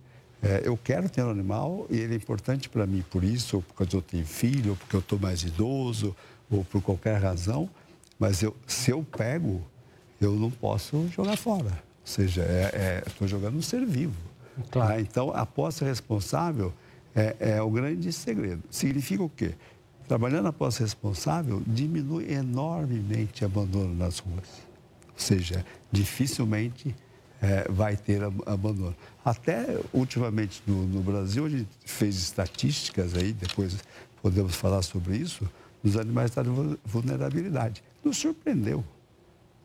É, 0.41 0.62
eu 0.63 0.78
quero 0.78 1.10
ter 1.10 1.23
um 1.23 1.30
animal 1.30 1.86
e 1.89 1.97
ele 1.97 2.13
é 2.13 2.17
importante 2.17 2.69
para 2.69 2.86
mim 2.86 3.04
por 3.10 3.23
isso, 3.23 3.58
ou 3.58 3.62
porque 3.62 3.95
eu 3.95 4.02
tenho 4.02 4.25
filho, 4.25 4.71
ou 4.71 4.75
porque 4.78 4.95
eu 4.95 5.02
estou 5.02 5.19
mais 5.19 5.43
idoso, 5.43 6.15
ou 6.49 6.63
por 6.63 6.82
qualquer 6.82 7.21
razão. 7.21 7.69
Mas 8.17 8.41
eu, 8.41 8.56
se 8.67 8.91
eu 8.91 9.04
pego, 9.04 9.62
eu 10.19 10.34
não 10.34 10.51
posso 10.51 11.08
jogar 11.10 11.38
fora. 11.38 11.71
Ou 11.71 12.05
seja, 12.05 12.41
estou 13.05 13.25
é, 13.25 13.27
é, 13.27 13.27
jogando 13.27 13.58
um 13.58 13.62
ser 13.62 13.86
vivo. 13.86 14.15
Claro. 14.71 14.93
Né? 14.93 15.01
Então, 15.01 15.32
a 15.34 15.45
posse 15.45 15.84
responsável 15.84 16.73
é, 17.15 17.36
é 17.39 17.62
o 17.62 17.69
grande 17.69 18.12
segredo. 18.12 18.63
Significa 18.69 19.23
o 19.23 19.29
quê? 19.29 19.53
Trabalhando 20.08 20.47
a 20.47 20.53
posse 20.53 20.82
responsável, 20.82 21.62
diminui 21.67 22.32
enormemente 22.34 23.43
o 23.43 23.45
abandono 23.45 23.93
nas 23.93 24.19
ruas. 24.19 24.47
Ou 25.08 25.19
seja, 25.19 25.63
dificilmente 25.91 26.95
é, 27.41 27.67
vai 27.69 27.95
ter 27.95 28.21
abandono. 28.45 28.95
Até 29.23 29.79
ultimamente 29.93 30.62
no, 30.65 30.88
no, 30.88 31.01
Brasil, 31.01 31.45
a 31.45 31.49
gente 31.49 31.69
fez 31.86 32.17
estatísticas 32.17 33.15
aí, 33.15 33.34
depois 33.34 33.77
podemos 34.21 34.55
falar 34.55 34.82
sobre 34.82 35.15
isso, 35.15 35.47
dos 35.84 35.95
animais 35.95 36.32
de 36.32 36.77
vulnerabilidade. 36.84 37.84
Nos 38.03 38.17
surpreendeu. 38.17 38.84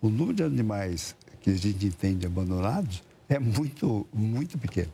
O 0.05 0.11
número 0.11 0.35
de 0.35 0.43
animais 0.43 1.17
que 1.41 1.49
a 1.49 1.55
gente 1.55 1.87
entende 1.87 2.27
abandonados 2.27 3.03
é 3.27 3.39
muito, 3.39 4.07
muito 4.13 4.59
pequeno. 4.59 4.93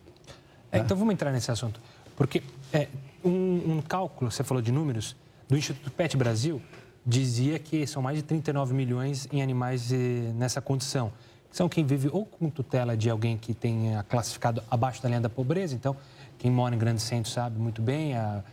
É, 0.71 0.79
né? 0.79 0.85
Então 0.85 0.97
vamos 0.97 1.13
entrar 1.13 1.33
nesse 1.33 1.51
assunto. 1.51 1.81
Porque 2.15 2.45
é, 2.73 2.87
um, 3.25 3.79
um 3.79 3.83
cálculo, 3.83 4.31
você 4.31 4.45
falou 4.45 4.63
de 4.63 4.71
números, 4.71 5.17
do 5.49 5.57
Instituto 5.57 5.91
Pet 5.91 6.17
Brasil 6.17 6.63
dizia 7.05 7.59
que 7.59 7.89
são 7.89 8.01
mais 8.01 8.19
de 8.19 8.23
39 8.23 8.73
milhões 8.73 9.27
em 9.33 9.43
animais 9.43 9.91
eh, 9.91 9.97
nessa 10.37 10.61
condição. 10.61 11.11
São 11.51 11.69
quem 11.69 11.85
vive 11.85 12.09
ou 12.13 12.25
com 12.25 12.49
tutela 12.49 12.97
de 12.97 13.11
alguém 13.11 13.37
que 13.37 13.53
tenha 13.53 14.05
classificado 14.05 14.63
abaixo 14.71 15.03
da 15.03 15.09
linha 15.09 15.21
da 15.21 15.29
pobreza, 15.29 15.75
então 15.75 15.97
quem 16.39 16.53
mora 16.53 16.73
em 16.73 16.79
grandes 16.79 17.03
centros 17.03 17.35
sabe 17.35 17.59
muito 17.59 17.83
bem, 17.83 18.15
a, 18.15 18.45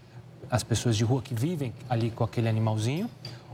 as 0.50 0.64
pessoas 0.64 0.98
de 0.98 1.04
rua 1.04 1.22
que 1.22 1.36
vivem 1.36 1.72
ali 1.88 2.10
com 2.10 2.24
aquele 2.24 2.50
animalzinho, 2.50 3.08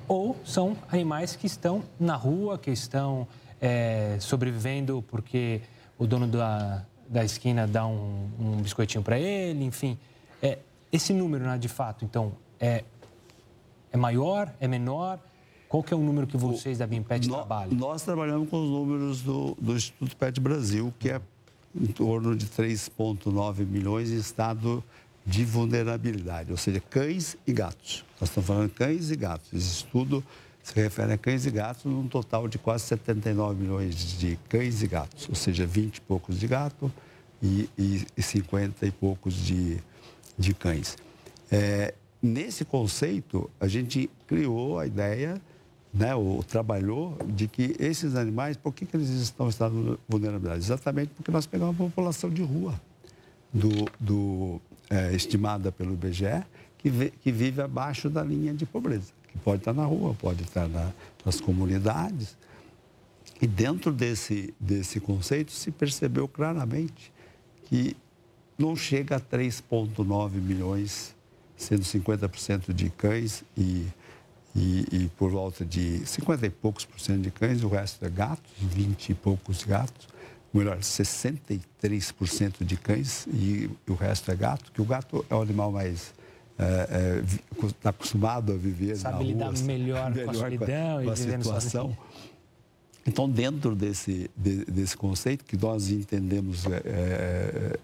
ou 0.07 0.35
são 0.45 0.75
animais 0.91 1.35
que 1.35 1.47
estão 1.47 1.83
na 1.99 2.15
rua, 2.15 2.57
que 2.57 2.71
estão 2.71 3.27
é, 3.61 4.17
sobrevivendo 4.19 5.03
porque 5.07 5.61
o 5.97 6.05
dono 6.05 6.27
da, 6.27 6.85
da 7.07 7.23
esquina 7.23 7.67
dá 7.67 7.85
um, 7.85 8.29
um 8.39 8.61
biscoitinho 8.61 9.03
para 9.03 9.19
ele, 9.19 9.63
enfim. 9.63 9.97
É, 10.41 10.59
esse 10.91 11.13
número, 11.13 11.45
né, 11.45 11.57
de 11.57 11.67
fato, 11.67 12.03
então, 12.05 12.33
é 12.59 12.83
é 13.93 13.97
maior? 13.97 14.51
É 14.59 14.67
menor? 14.67 15.19
Qual 15.69 15.83
que 15.83 15.93
é 15.93 15.97
o 15.97 15.99
número 15.99 16.25
que 16.25 16.35
vocês 16.35 16.79
da 16.79 16.87
BIMPET 16.87 17.27
no, 17.27 17.35
trabalham? 17.35 17.73
Nós 17.75 18.01
trabalhamos 18.01 18.49
com 18.49 18.61
os 18.61 18.69
números 18.69 19.21
do, 19.21 19.55
do 19.61 19.75
Instituto 19.75 20.17
PET 20.17 20.41
Brasil, 20.41 20.91
que 20.99 21.11
é 21.11 21.21
em 21.79 21.87
torno 21.87 22.35
de 22.35 22.47
3,9 22.47 23.65
milhões 23.65 24.11
em 24.11 24.17
estado 24.17 24.83
de 25.25 25.45
vulnerabilidade, 25.45 26.51
ou 26.51 26.57
seja, 26.57 26.81
cães 26.81 27.37
e 27.47 27.53
gatos. 27.53 28.03
Nós 28.19 28.29
estamos 28.29 28.47
falando 28.47 28.69
de 28.69 28.75
cães 28.75 29.09
e 29.09 29.15
gatos. 29.15 29.53
Esse 29.53 29.71
estudo 29.77 30.23
se 30.61 30.73
refere 30.75 31.13
a 31.13 31.17
cães 31.17 31.45
e 31.45 31.51
gatos 31.51 31.85
num 31.85 32.07
total 32.07 32.47
de 32.47 32.57
quase 32.57 32.85
79 32.85 33.61
milhões 33.61 34.17
de 34.17 34.37
cães 34.49 34.81
e 34.81 34.87
gatos, 34.87 35.27
ou 35.29 35.35
seja, 35.35 35.65
20 35.65 35.97
e 35.97 36.01
poucos 36.01 36.39
de 36.39 36.47
gato 36.47 36.91
e, 37.41 37.69
e, 37.77 38.05
e 38.17 38.21
50 38.21 38.85
e 38.85 38.91
poucos 38.91 39.33
de, 39.35 39.77
de 40.37 40.53
cães. 40.53 40.97
É, 41.51 41.93
nesse 42.21 42.63
conceito, 42.63 43.49
a 43.59 43.67
gente 43.67 44.09
criou 44.25 44.79
a 44.79 44.87
ideia, 44.87 45.41
né, 45.93 46.15
ou 46.15 46.41
trabalhou, 46.43 47.17
de 47.27 47.47
que 47.47 47.75
esses 47.77 48.15
animais, 48.15 48.55
por 48.55 48.73
que, 48.73 48.85
que 48.85 48.95
eles 48.95 49.09
estão 49.09 49.47
em 49.47 49.49
estado 49.49 49.73
de 49.83 49.99
vulnerabilidade? 50.07 50.63
Exatamente 50.63 51.11
porque 51.15 51.29
nós 51.29 51.45
pegamos 51.45 51.75
a 51.75 51.77
população 51.77 52.29
de 52.29 52.41
rua, 52.41 52.79
do, 53.53 53.69
do 53.99 54.61
é, 54.93 55.15
estimada 55.15 55.71
pelo 55.71 55.93
IBGE, 55.93 56.43
que, 56.77 56.89
vê, 56.89 57.09
que 57.09 57.31
vive 57.31 57.61
abaixo 57.61 58.09
da 58.09 58.23
linha 58.23 58.53
de 58.53 58.65
pobreza, 58.65 59.11
que 59.27 59.37
pode 59.39 59.61
estar 59.61 59.73
na 59.73 59.85
rua, 59.85 60.13
pode 60.13 60.43
estar 60.43 60.67
na, 60.67 60.91
nas 61.25 61.41
comunidades. 61.41 62.37
E 63.41 63.47
dentro 63.47 63.91
desse, 63.91 64.53
desse 64.59 64.99
conceito 64.99 65.51
se 65.51 65.71
percebeu 65.71 66.27
claramente 66.27 67.11
que 67.65 67.95
não 68.57 68.75
chega 68.75 69.15
a 69.15 69.19
3,9 69.19 70.33
milhões 70.33 71.15
sendo 71.57 71.81
50% 71.81 72.73
de 72.73 72.89
cães 72.89 73.43
e, 73.57 73.87
e, 74.55 74.85
e, 74.91 75.11
por 75.17 75.31
volta 75.31 75.65
de 75.65 76.05
50 76.05 76.45
e 76.45 76.49
poucos 76.49 76.85
por 76.85 76.99
cento 76.99 77.21
de 77.21 77.31
cães, 77.31 77.63
o 77.63 77.67
resto 77.67 78.05
é 78.05 78.09
gatos, 78.09 78.51
20 78.59 79.09
e 79.09 79.13
poucos 79.13 79.63
gatos, 79.63 80.07
melhor, 80.53 80.77
63% 80.77 82.63
de 82.63 82.77
cães 82.77 83.25
e 83.27 83.69
o 83.87 83.93
resto 83.93 84.31
é 84.31 84.35
gato, 84.35 84.71
que 84.71 84.81
o 84.81 84.85
gato 84.85 85.25
é 85.29 85.35
o 85.35 85.41
animal 85.41 85.71
mais 85.71 86.13
está 86.53 86.59
é, 86.59 87.23
é, 87.85 87.89
acostumado 87.89 88.53
a 88.53 88.55
viver 88.55 88.95
Sabe 88.95 89.17
na 89.17 89.23
lidar 89.23 89.51
rua, 89.51 89.63
melhor, 89.63 90.11
melhor 90.11 90.25
com 90.25 90.31
a 90.31 90.33
solidão 90.33 90.67
com 90.67 90.99
a, 90.99 91.03
com 91.03 91.11
a 91.11 91.15
situação. 91.15 91.97
Então, 93.05 93.29
dentro 93.29 93.75
desse, 93.75 94.29
de, 94.35 94.63
desse 94.65 94.95
conceito 94.95 95.43
que 95.43 95.57
nós 95.57 95.89
entendemos 95.89 96.65
é, 96.65 96.81
é, 96.85 97.79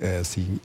é, 0.00 0.16
é 0.16 0.18
assim, 0.18 0.58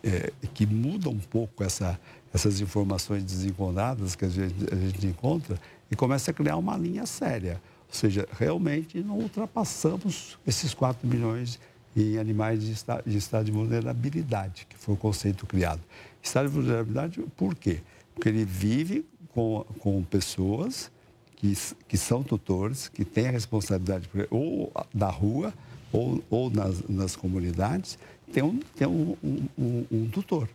que 0.53 0.65
muda 0.65 1.09
um 1.09 1.19
pouco 1.19 1.63
essa, 1.63 1.99
essas 2.33 2.59
informações 2.59 3.23
desencontradas 3.23 4.15
que 4.15 4.25
a 4.25 4.29
gente, 4.29 4.55
a 4.71 4.75
gente 4.75 5.05
encontra 5.05 5.59
e 5.91 5.95
começa 5.95 6.31
a 6.31 6.33
criar 6.33 6.57
uma 6.57 6.75
linha 6.75 7.05
séria. 7.05 7.61
Ou 7.93 7.99
seja, 7.99 8.27
realmente 8.31 9.03
não 9.03 9.19
ultrapassamos 9.19 10.39
esses 10.47 10.73
4 10.73 11.07
milhões 11.07 11.59
em 11.95 12.17
animais 12.17 12.63
de 12.63 12.71
estado, 12.71 13.07
de 13.07 13.15
estado 13.15 13.45
de 13.45 13.51
vulnerabilidade, 13.51 14.65
que 14.67 14.75
foi 14.75 14.95
o 14.95 14.97
conceito 14.97 15.45
criado. 15.45 15.79
Estado 16.21 16.47
de 16.49 16.55
vulnerabilidade, 16.55 17.21
por 17.37 17.53
quê? 17.53 17.81
Porque 18.15 18.29
ele 18.29 18.43
vive 18.43 19.05
com, 19.29 19.63
com 19.77 20.03
pessoas 20.03 20.91
que, 21.35 21.53
que 21.87 21.95
são 21.95 22.23
tutores, 22.23 22.89
que 22.89 23.05
têm 23.05 23.27
a 23.27 23.31
responsabilidade 23.31 24.09
ou 24.31 24.71
da 24.91 25.09
rua 25.09 25.53
ou, 25.91 26.23
ou 26.31 26.49
nas, 26.49 26.81
nas 26.89 27.15
comunidades, 27.15 27.99
tem 28.33 28.41
um, 28.41 28.57
tem 28.75 28.87
um, 28.87 29.15
um, 29.23 29.85
um, 29.91 30.09
tutor 30.09 30.49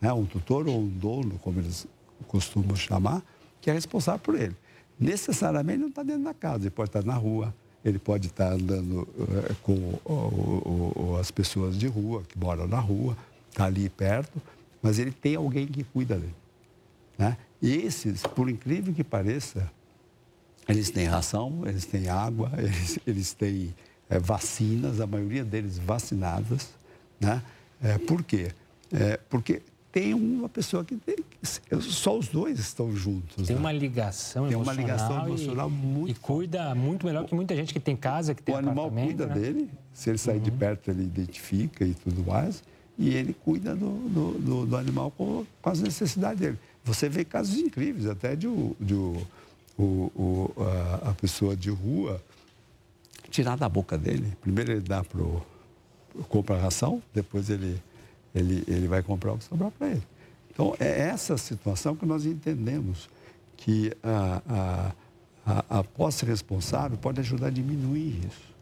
né, 0.00 0.12
um 0.12 0.26
tutor 0.26 0.68
ou 0.68 0.80
um 0.80 0.88
dono, 0.88 1.38
como 1.38 1.60
eles 1.60 1.86
costumam 2.28 2.76
chamar, 2.76 3.22
que 3.60 3.70
é 3.70 3.72
responsável 3.72 4.20
por 4.20 4.34
ele. 4.34 4.54
Necessariamente 4.98 5.78
não 5.78 5.88
está 5.88 6.02
dentro 6.02 6.24
da 6.24 6.34
casa, 6.34 6.64
ele 6.64 6.70
pode 6.70 6.88
estar 6.88 7.04
na 7.04 7.14
rua, 7.14 7.54
ele 7.84 7.98
pode 7.98 8.28
estar 8.28 8.52
andando 8.52 9.02
uh, 9.02 9.54
com 9.62 11.16
as 11.20 11.30
pessoas 11.30 11.78
de 11.78 11.86
rua, 11.86 12.22
que 12.26 12.38
moram 12.38 12.66
na 12.66 12.80
rua, 12.80 13.16
está 13.50 13.66
ali 13.66 13.88
perto, 13.88 14.40
mas 14.82 14.98
ele 14.98 15.12
tem 15.12 15.36
alguém 15.36 15.66
que 15.66 15.84
cuida 15.84 16.16
dele. 16.16 16.34
Né? 17.18 17.36
E 17.60 17.74
esses, 17.74 18.22
por 18.22 18.48
incrível 18.48 18.92
que 18.92 19.04
pareça, 19.04 19.70
eles 20.68 20.90
têm 20.90 21.06
ração, 21.06 21.62
eles 21.66 21.86
têm 21.86 22.08
água, 22.08 22.50
eles, 22.58 22.98
eles 23.06 23.32
têm 23.32 23.74
é, 24.08 24.18
vacinas, 24.18 25.00
a 25.00 25.06
maioria 25.06 25.44
deles 25.44 25.78
vacinadas. 25.78 26.70
Né? 27.20 27.42
É, 27.82 27.98
por 27.98 28.22
quê? 28.22 28.50
É, 28.92 29.18
porque 29.28 29.62
tem 29.90 30.12
uma 30.12 30.48
pessoa 30.48 30.84
que 30.84 30.96
tem, 30.96 31.16
só 31.80 32.16
os 32.16 32.28
dois 32.28 32.58
estão 32.58 32.94
juntos. 32.94 33.46
Tem 33.46 33.56
né? 33.56 33.60
uma 33.60 33.72
ligação 33.72 34.44
tem 34.44 34.54
emocional. 34.54 34.76
Tem 34.76 34.84
uma 34.84 34.96
ligação 34.96 35.26
emocional 35.26 35.68
e, 35.68 35.72
muito. 35.72 36.10
E 36.10 36.14
cuida 36.14 36.74
muito 36.74 37.06
melhor 37.06 37.24
que 37.24 37.34
muita 37.34 37.54
gente 37.54 37.72
que 37.72 37.80
tem 37.80 37.96
casa, 37.96 38.34
que 38.34 38.42
tem 38.42 38.54
O 38.54 38.58
animal 38.58 38.90
cuida 38.90 39.26
né? 39.26 39.34
dele, 39.34 39.70
se 39.92 40.10
ele 40.10 40.18
sair 40.18 40.36
uhum. 40.36 40.42
de 40.42 40.50
perto, 40.50 40.90
ele 40.90 41.04
identifica 41.04 41.84
e 41.84 41.94
tudo 41.94 42.24
mais, 42.24 42.62
e 42.98 43.14
ele 43.14 43.34
cuida 43.34 43.74
do, 43.74 43.90
do, 44.08 44.38
do, 44.38 44.66
do 44.66 44.76
animal 44.76 45.10
com, 45.10 45.44
com, 45.60 45.70
as 45.70 45.80
necessidades 45.80 46.40
dele. 46.40 46.58
Você 46.84 47.08
vê 47.08 47.24
casos 47.24 47.58
incríveis, 47.58 48.06
até 48.06 48.36
de, 48.36 48.46
de 48.80 48.94
o, 48.94 49.22
o, 49.78 50.52
a, 50.58 51.10
a 51.10 51.14
pessoa 51.14 51.56
de 51.56 51.70
rua 51.70 52.22
tirar 53.30 53.56
da 53.56 53.68
boca 53.68 53.98
dele. 53.98 54.32
Primeiro 54.40 54.72
ele 54.72 54.80
dá 54.80 55.04
pro 55.04 55.42
compra 56.28 56.56
a 56.56 56.60
ração, 56.60 57.02
depois 57.14 57.50
ele, 57.50 57.82
ele, 58.34 58.64
ele 58.66 58.88
vai 58.88 59.02
comprar 59.02 59.32
o 59.32 59.38
que 59.38 59.44
sobrar 59.44 59.70
para 59.70 59.88
ele. 59.88 60.02
Então, 60.56 60.74
é 60.80 61.00
essa 61.00 61.36
situação 61.36 61.94
que 61.94 62.06
nós 62.06 62.24
entendemos 62.24 63.10
que 63.58 63.92
a, 64.02 64.42
a, 64.48 65.62
a, 65.68 65.80
a 65.80 65.84
posse 65.84 66.24
responsável 66.24 66.96
pode 66.96 67.20
ajudar 67.20 67.48
a 67.48 67.50
diminuir 67.50 68.24
isso. 68.26 68.54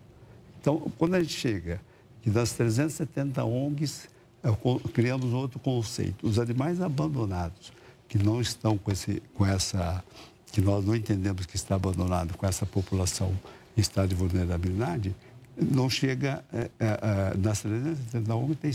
Então, 0.61 0.91
quando 0.99 1.15
a 1.15 1.23
gente 1.23 1.35
chega 1.35 1.81
que 2.21 2.31
das 2.31 2.51
370 2.51 3.45
ONGs, 3.45 4.09
é, 4.43 4.49
criamos 4.93 5.33
outro 5.33 5.61
conceito. 5.61 6.27
Os 6.27 6.41
animais 6.41 6.81
abandonados, 6.81 7.73
que 8.09 8.19
não 8.19 8.41
estão 8.41 8.77
com, 8.77 8.91
esse, 8.91 9.23
com 9.33 9.47
essa, 9.47 10.03
que 10.51 10.61
nós 10.61 10.85
não 10.85 10.97
entendemos 10.97 11.47
que 11.47 11.55
está 11.55 11.77
abandonado 11.77 12.37
com 12.37 12.45
essa 12.45 12.67
população 12.67 13.33
em 13.77 13.81
estado 13.81 14.09
de 14.09 14.17
vulnerabilidade, 14.17 15.15
não 15.57 15.89
chega, 15.89 16.45
é, 16.53 16.69
é, 16.81 16.87
é 16.87 17.37
nas 17.37 17.61
370 17.61 18.35
ONGs 18.35 18.57
tem 18.57 18.73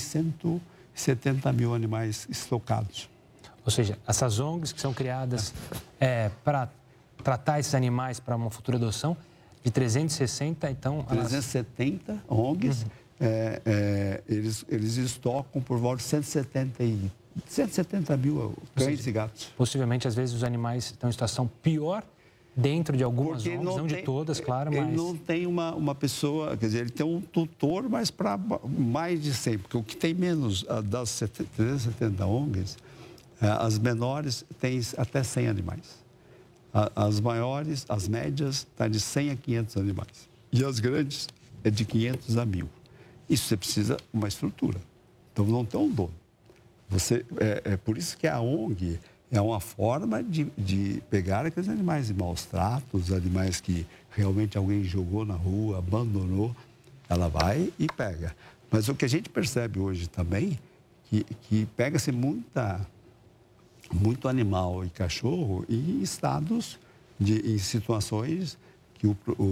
170 0.99 1.51
mil 1.53 1.73
animais 1.73 2.27
estocados. 2.29 3.09
Ou 3.65 3.71
seja, 3.71 3.97
essas 4.07 4.39
ONGs 4.39 4.71
que 4.71 4.81
são 4.81 4.93
criadas 4.93 5.53
é, 5.99 6.29
para 6.43 6.69
tratar 7.23 7.59
esses 7.59 7.75
animais 7.75 8.19
para 8.19 8.35
uma 8.35 8.49
futura 8.49 8.77
adoção, 8.77 9.15
de 9.63 9.71
360, 9.71 10.69
então... 10.71 11.03
370 11.03 12.12
elas... 12.12 12.23
ONGs, 12.27 12.83
uhum. 12.83 12.89
é, 13.19 13.62
é, 13.65 14.23
eles, 14.27 14.65
eles 14.69 14.95
estocam 14.95 15.62
por 15.62 15.77
volta 15.77 15.97
de 15.97 16.03
170 16.03 16.83
e 16.83 17.12
170 17.47 18.17
mil 18.17 18.57
cães 18.75 19.05
e 19.05 19.12
gatos. 19.12 19.45
Possivelmente, 19.57 20.07
às 20.07 20.15
vezes, 20.15 20.35
os 20.35 20.43
animais 20.43 20.85
estão 20.85 21.09
em 21.09 21.13
situação 21.13 21.49
pior 21.62 22.03
dentro 22.60 22.98
de 22.98 23.04
algumas 23.04 23.45
ONGs, 23.45 23.63
não, 23.63 23.78
não 23.78 23.88
tem, 23.88 23.98
de 23.98 24.04
todas, 24.04 24.39
claro, 24.39 24.69
ele 24.69 24.80
mas... 24.80 24.88
Ele 24.89 24.98
não 24.98 25.15
tem 25.15 25.48
uma, 25.48 25.74
uma 25.74 25.95
pessoa, 25.95 26.58
quer 26.58 26.65
dizer, 26.65 26.80
ele 26.80 26.89
tem 26.89 27.06
um 27.06 27.22
tutor, 27.22 27.88
mas 27.89 28.12
para 28.12 28.38
mais 28.67 29.22
de 29.22 29.34
100, 29.34 29.60
porque 29.60 29.78
o 29.78 29.84
que 29.84 29.95
tem 29.95 30.13
menos 30.13 30.65
das 30.86 31.17
370 31.17 32.26
ONGs, 32.26 32.78
ah, 33.41 33.65
as 33.65 33.80
menores 33.80 34.45
têm 34.60 34.82
até 34.98 35.24
100 35.24 35.48
animais. 35.48 36.00
As 36.95 37.19
maiores, 37.19 37.86
as 37.89 38.08
médias, 38.08 38.58
está 38.58 38.88
de 38.88 39.00
100 39.00 39.32
a 39.32 39.36
500 39.36 39.78
animais. 39.78 40.30
E 40.52 40.63
as 40.63 40.80
grandes 40.80 41.28
é 41.63 41.72
de 41.72 41.84
500 41.84 42.38
a 42.38 42.45
1.000. 42.45 42.67
Isso 43.28 43.48
você 43.48 43.58
precisa 43.58 43.98
uma 44.13 44.28
estrutura. 44.28 44.80
Então 45.34 45.45
não 45.45 45.65
tem 45.65 45.80
um 45.80 45.89
dono. 45.89 46.13
Você, 46.89 47.26
é, 47.38 47.74
é 47.74 47.78
por 47.78 47.98
isso 47.98 48.17
que 48.17 48.28
a 48.28 48.39
ONG 48.39 49.00
é 49.32 49.39
uma 49.39 49.60
forma 49.60 50.24
de, 50.24 50.46
de 50.58 51.02
pegar 51.10 51.46
aqueles 51.46 51.70
animais 51.70 52.08
de 52.08 52.13
maus 52.13 52.46
tratos, 52.46 53.13
animais 53.13 53.62
que 53.62 53.86
realmente 54.12 54.58
alguém 54.58 54.84
jogou 54.84 55.24
na 55.24 55.36
rua, 55.36 55.78
abandonou, 55.78 56.56
ela 57.08 57.28
vai 57.30 57.72
e 57.78 57.88
pega. 57.88 58.36
Mas 58.72 58.88
o 58.89 58.96
que 58.96 59.06
a 59.06 59.08
gente 59.08 59.30
percebe 59.30 59.80
hoje 59.80 60.08
também, 60.08 60.58
que, 61.06 61.24
que 61.44 61.65
pega-se 61.78 62.12
muita, 62.12 62.86
muito 63.94 64.28
animal 64.28 64.84
e 64.84 64.89
cachorro 64.89 65.65
em 65.70 66.02
estados, 66.02 66.80
de, 67.20 67.54
em 67.54 67.58
situações 67.58 68.58
que 68.96 69.08
o, 69.08 69.18
o, 69.38 69.44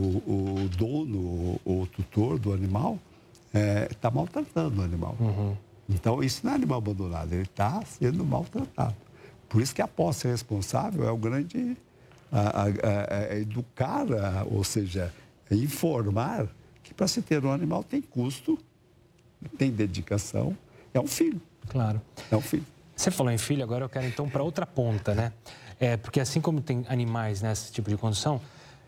o 0.64 0.70
dono 0.70 1.60
ou 1.66 1.84
o 1.84 1.88
tutor 1.88 2.40
do 2.40 2.54
animal 2.54 3.00
está 3.48 3.60
é, 3.60 3.88
tá 4.02 4.12
maltratando 4.12 4.82
o 4.82 4.84
animal. 4.84 5.16
Uhum. 5.20 5.56
Então, 5.90 6.22
isso 6.24 6.42
não 6.44 6.52
é 6.52 6.56
animal 6.56 6.80
abandonado, 6.80 7.32
ele 7.34 7.44
está 7.44 7.82
sendo 7.86 8.26
maltratado. 8.26 8.96
Por 9.50 9.62
isso 9.62 9.74
que 9.74 9.82
a 9.82 9.88
posse 9.88 10.28
responsável 10.28 11.08
é 11.08 11.12
o 11.12 11.18
grande 11.18 11.78
a, 12.32 12.40
a, 12.40 12.64
a, 12.64 13.24
a 13.32 13.38
educar, 13.38 14.06
ou 14.50 14.64
seja, 14.64 15.14
informar 15.50 16.48
que 16.84 16.94
para 16.94 17.08
se 17.08 17.22
ter 17.22 17.44
um 17.44 17.52
animal 17.52 17.84
tem 17.84 18.02
custo, 18.02 18.58
tem 19.58 19.72
dedicação, 19.72 20.58
é 20.94 21.00
um 21.00 21.08
filho. 21.08 21.42
Claro. 21.70 22.02
É 22.32 22.36
um 22.36 22.42
filho. 22.42 22.66
Você 22.96 23.12
falou 23.12 23.32
em 23.32 23.38
filho, 23.38 23.64
agora 23.64 23.86
eu 23.86 23.90
quero 23.90 24.08
então 24.08 24.28
para 24.30 24.42
outra 24.42 24.66
ponta, 24.66 25.14
né? 25.14 25.32
É, 25.80 25.96
porque 25.96 26.20
assim 26.20 26.42
como 26.42 26.62
tem 26.62 26.86
animais 26.90 27.42
nesse 27.42 27.72
tipo 27.72 27.90
de 27.90 27.98
condição, 27.98 28.42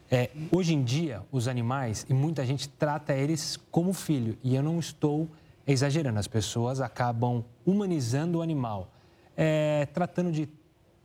é, 0.09 0.29
hoje 0.51 0.73
em 0.73 0.83
dia 0.83 1.21
os 1.31 1.47
animais, 1.47 2.05
e 2.09 2.13
muita 2.13 2.43
gente 2.45 2.67
trata 2.67 3.13
eles 3.13 3.57
como 3.69 3.93
filho, 3.93 4.37
e 4.43 4.55
eu 4.55 4.63
não 4.63 4.79
estou 4.79 5.29
exagerando, 5.67 6.17
as 6.17 6.27
pessoas 6.27 6.81
acabam 6.81 7.45
humanizando 7.63 8.39
o 8.39 8.41
animal 8.41 8.91
é, 9.41 9.85
tratando 9.93 10.33
de 10.33 10.49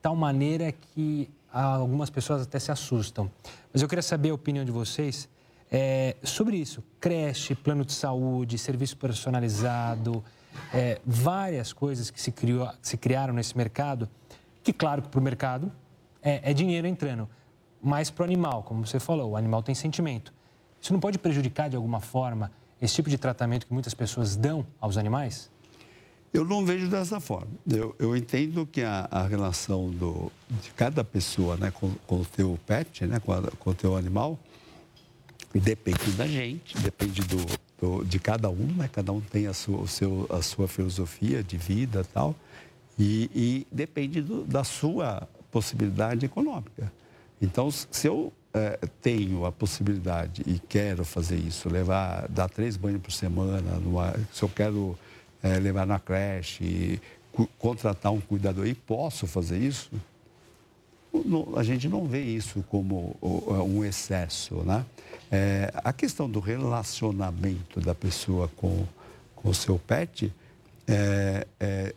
tal 0.03 0.16
maneira 0.16 0.73
que 0.73 1.31
algumas 1.53 2.11
pessoas 2.11 2.42
até 2.42 2.59
se 2.59 2.73
assustam. 2.73 3.31
Mas 3.73 3.81
eu 3.81 3.87
queria 3.87 4.03
saber 4.03 4.31
a 4.31 4.35
opinião 4.35 4.64
de 4.64 4.73
vocês 4.73 5.29
é, 5.70 6.16
sobre 6.25 6.57
isso. 6.57 6.83
Creche, 6.99 7.55
plano 7.55 7.85
de 7.85 7.92
saúde, 7.92 8.59
serviço 8.59 8.97
personalizado, 8.97 10.25
é, 10.73 11.01
várias 11.07 11.73
coisas 11.73 12.11
que 12.11 12.20
se, 12.20 12.33
criou, 12.33 12.68
se 12.83 12.97
criaram 12.97 13.33
nesse 13.33 13.57
mercado, 13.57 14.09
que 14.64 14.73
claro 14.73 15.03
que 15.03 15.09
para 15.09 15.20
o 15.20 15.23
mercado 15.23 15.70
é, 16.20 16.51
é 16.51 16.53
dinheiro 16.53 16.88
entrando, 16.88 17.29
mas 17.81 18.11
para 18.11 18.23
o 18.23 18.25
animal, 18.25 18.64
como 18.64 18.85
você 18.85 18.99
falou, 18.99 19.31
o 19.31 19.37
animal 19.37 19.62
tem 19.62 19.77
sentimento. 19.77 20.35
Isso 20.81 20.92
não 20.92 20.99
pode 20.99 21.20
prejudicar 21.20 21.70
de 21.70 21.77
alguma 21.77 22.01
forma 22.01 22.51
esse 22.83 22.97
tipo 22.97 23.09
de 23.09 23.16
tratamento 23.16 23.64
que 23.64 23.73
muitas 23.73 23.94
pessoas 23.94 24.35
dão 24.35 24.66
aos 24.81 24.97
animais? 24.97 25.53
Eu 26.35 26.44
não 26.44 26.66
vejo 26.66 26.88
dessa 26.88 27.20
forma. 27.20 27.47
Eu, 27.70 27.94
eu 27.97 28.16
entendo 28.16 28.66
que 28.66 28.83
a, 28.83 29.07
a 29.09 29.25
relação 29.25 29.88
do, 29.88 30.33
de 30.61 30.73
cada 30.73 31.05
pessoa 31.05 31.57
né, 31.57 31.70
com, 31.70 31.92
o 32.09 32.25
teu 32.25 32.59
pet, 32.66 33.07
né, 33.07 33.20
com, 33.20 33.33
a, 33.33 33.40
com 33.40 33.70
o 33.70 33.75
teu 33.75 33.97
animal, 33.97 34.37
depende 35.55 36.11
da 36.16 36.27
gente, 36.27 36.77
depende 36.79 37.23
do, 37.23 37.47
do, 37.81 38.05
de 38.05 38.18
cada 38.18 38.51
um, 38.51 38.66
né? 38.77 38.90
Cada 38.92 39.12
um 39.12 39.20
tem 39.20 39.47
a 39.47 39.55
sua, 39.55 39.79
o 39.79 39.87
seu, 39.87 40.27
a 40.29 40.42
sua 40.42 40.66
filosofia 40.66 41.40
de 41.40 41.57
vida 41.57 42.05
tal. 42.12 42.35
E, 42.99 43.31
e 43.33 43.66
depende 43.70 44.20
do, 44.20 44.42
da 44.42 44.64
sua 44.64 45.29
possibilidade 45.53 46.27
econômica. 46.27 46.92
Então, 47.40 47.70
se 47.70 48.09
eu 48.09 48.33
é, 48.53 48.81
tenho 49.01 49.47
a 49.47 49.53
possibilidade 49.53 50.42
e 50.47 50.59
quero 50.59 51.05
fazer 51.05 51.37
isso, 51.37 51.68
levar, 51.68 52.27
dar 52.29 52.49
três 52.49 52.77
banhos 52.77 53.01
por 53.01 53.12
semana, 53.12 53.79
numa, 53.79 54.14
se 54.33 54.42
eu 54.42 54.49
quero 54.49 54.99
é, 55.44 55.61
levar 55.61 55.87
na 55.87 56.00
creche, 56.00 57.00
contratar 57.59 58.11
um 58.11 58.20
cuidador 58.20 58.66
e 58.66 58.74
posso 58.74 59.26
fazer 59.26 59.59
isso, 59.59 59.90
a 61.57 61.62
gente 61.62 61.88
não 61.88 62.07
vê 62.07 62.22
isso 62.22 62.64
como 62.68 63.16
um 63.22 63.85
excesso, 63.85 64.57
né? 64.64 64.85
É, 65.30 65.72
a 65.76 65.92
questão 65.92 66.28
do 66.28 66.40
relacionamento 66.40 67.80
da 67.80 67.94
pessoa 67.94 68.48
com, 68.57 68.85
com 69.37 69.48
o 69.48 69.54
seu 69.54 69.78
pet 69.78 70.33
é, 70.87 71.46
é, 71.59 71.94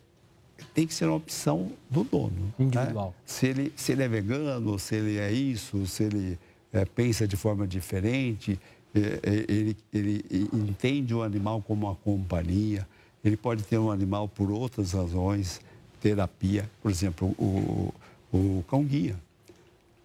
tem 0.74 0.88
que 0.88 0.94
ser 0.94 1.06
uma 1.06 1.16
opção 1.16 1.72
do 1.90 2.04
dono. 2.04 2.32
Né? 2.32 2.66
Individual. 2.66 3.10
Né? 3.10 3.14
Se, 3.26 3.48
ele, 3.48 3.74
se 3.76 3.92
ele 3.92 4.04
é 4.04 4.08
vegano, 4.08 4.78
se 4.80 4.96
ele 4.96 5.18
é 5.18 5.32
isso, 5.32 5.86
se 5.88 6.04
ele 6.04 6.40
é, 6.72 6.86
pensa 6.86 7.28
de 7.28 7.36
forma 7.36 7.68
diferente, 7.68 8.60
é, 8.96 9.00
é, 9.00 9.46
ele, 9.48 9.78
ele 9.92 10.50
entende 10.54 11.14
o 11.14 11.22
animal 11.22 11.62
como 11.62 11.88
uma 11.88 11.96
companhia. 11.96 12.88
Ele 13.28 13.36
pode 13.36 13.64
ter 13.64 13.78
um 13.78 13.92
animal 13.92 14.26
por 14.30 14.50
outras 14.50 14.94
razões, 14.94 15.60
terapia, 16.00 16.70
por 16.82 16.90
exemplo, 16.90 17.28
o, 17.38 17.94
o 18.32 18.64
cão-guia. 18.70 19.18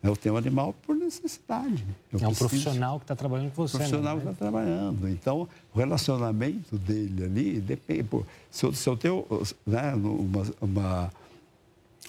Eu 0.02 0.16
tenho 0.16 0.34
um 0.34 0.38
animal 0.38 0.74
por 0.84 0.96
necessidade. 0.96 1.86
Eu 2.12 2.18
é 2.18 2.22
um 2.24 2.34
preciso... 2.34 2.48
profissional 2.48 2.98
que 2.98 3.04
está 3.04 3.14
trabalhando 3.14 3.52
com 3.52 3.62
você. 3.62 3.78
Né? 3.78 3.84
Profissional 3.84 4.16
que 4.16 4.22
está 4.24 4.36
trabalhando. 4.36 5.08
Então, 5.08 5.48
o 5.72 5.78
relacionamento 5.78 6.76
dele 6.76 7.24
ali 7.24 7.60
depende. 7.60 8.02
Pô, 8.02 8.24
se, 8.50 8.66
eu, 8.66 8.72
se 8.72 8.88
eu 8.88 8.96
tenho 8.96 9.24
né, 9.64 9.94
uma, 9.94 10.42
uma, 10.60 11.12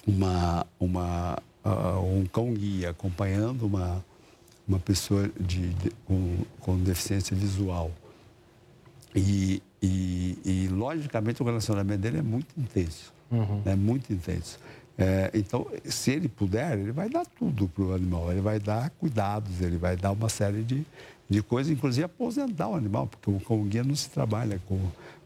uma, 0.04 0.66
uma 0.80 1.38
uh, 1.64 2.18
um 2.18 2.26
cão-guia 2.26 2.90
acompanhando 2.90 3.66
uma, 3.66 4.04
uma 4.66 4.80
pessoa 4.80 5.30
de, 5.38 5.68
de, 5.74 5.90
com, 6.04 6.38
com 6.58 6.76
deficiência 6.76 7.36
visual 7.36 7.92
e, 9.14 9.62
e, 9.84 10.38
e, 10.44 10.68
logicamente, 10.68 11.42
o 11.42 11.44
relacionamento 11.44 12.00
dele 12.00 12.18
é 12.18 12.22
muito 12.22 12.48
intenso. 12.56 13.12
uhum. 13.30 13.60
né? 13.64 13.74
muito 13.74 14.12
intenso. 14.12 14.58
É, 14.96 15.30
então, 15.34 15.66
se 15.84 16.12
ele 16.12 16.28
puder, 16.28 16.78
ele 16.78 16.92
vai 16.92 17.10
dar 17.10 17.26
tudo 17.26 17.68
para 17.68 17.84
o 17.84 17.94
animal. 17.94 18.32
Ele 18.32 18.40
vai 18.40 18.58
dar 18.58 18.88
cuidados, 18.90 19.60
ele 19.60 19.76
vai 19.76 19.96
dar 19.96 20.12
uma 20.12 20.28
série 20.30 20.62
de, 20.62 20.86
de 21.28 21.42
coisas, 21.42 21.70
inclusive 21.70 22.04
aposentar 22.04 22.68
o 22.68 22.76
animal, 22.76 23.06
porque 23.06 23.30
o 23.30 23.38
cão 23.40 23.62
guia 23.64 23.84
não 23.84 23.94
se 23.94 24.08
trabalha 24.08 24.58
com 24.66 24.78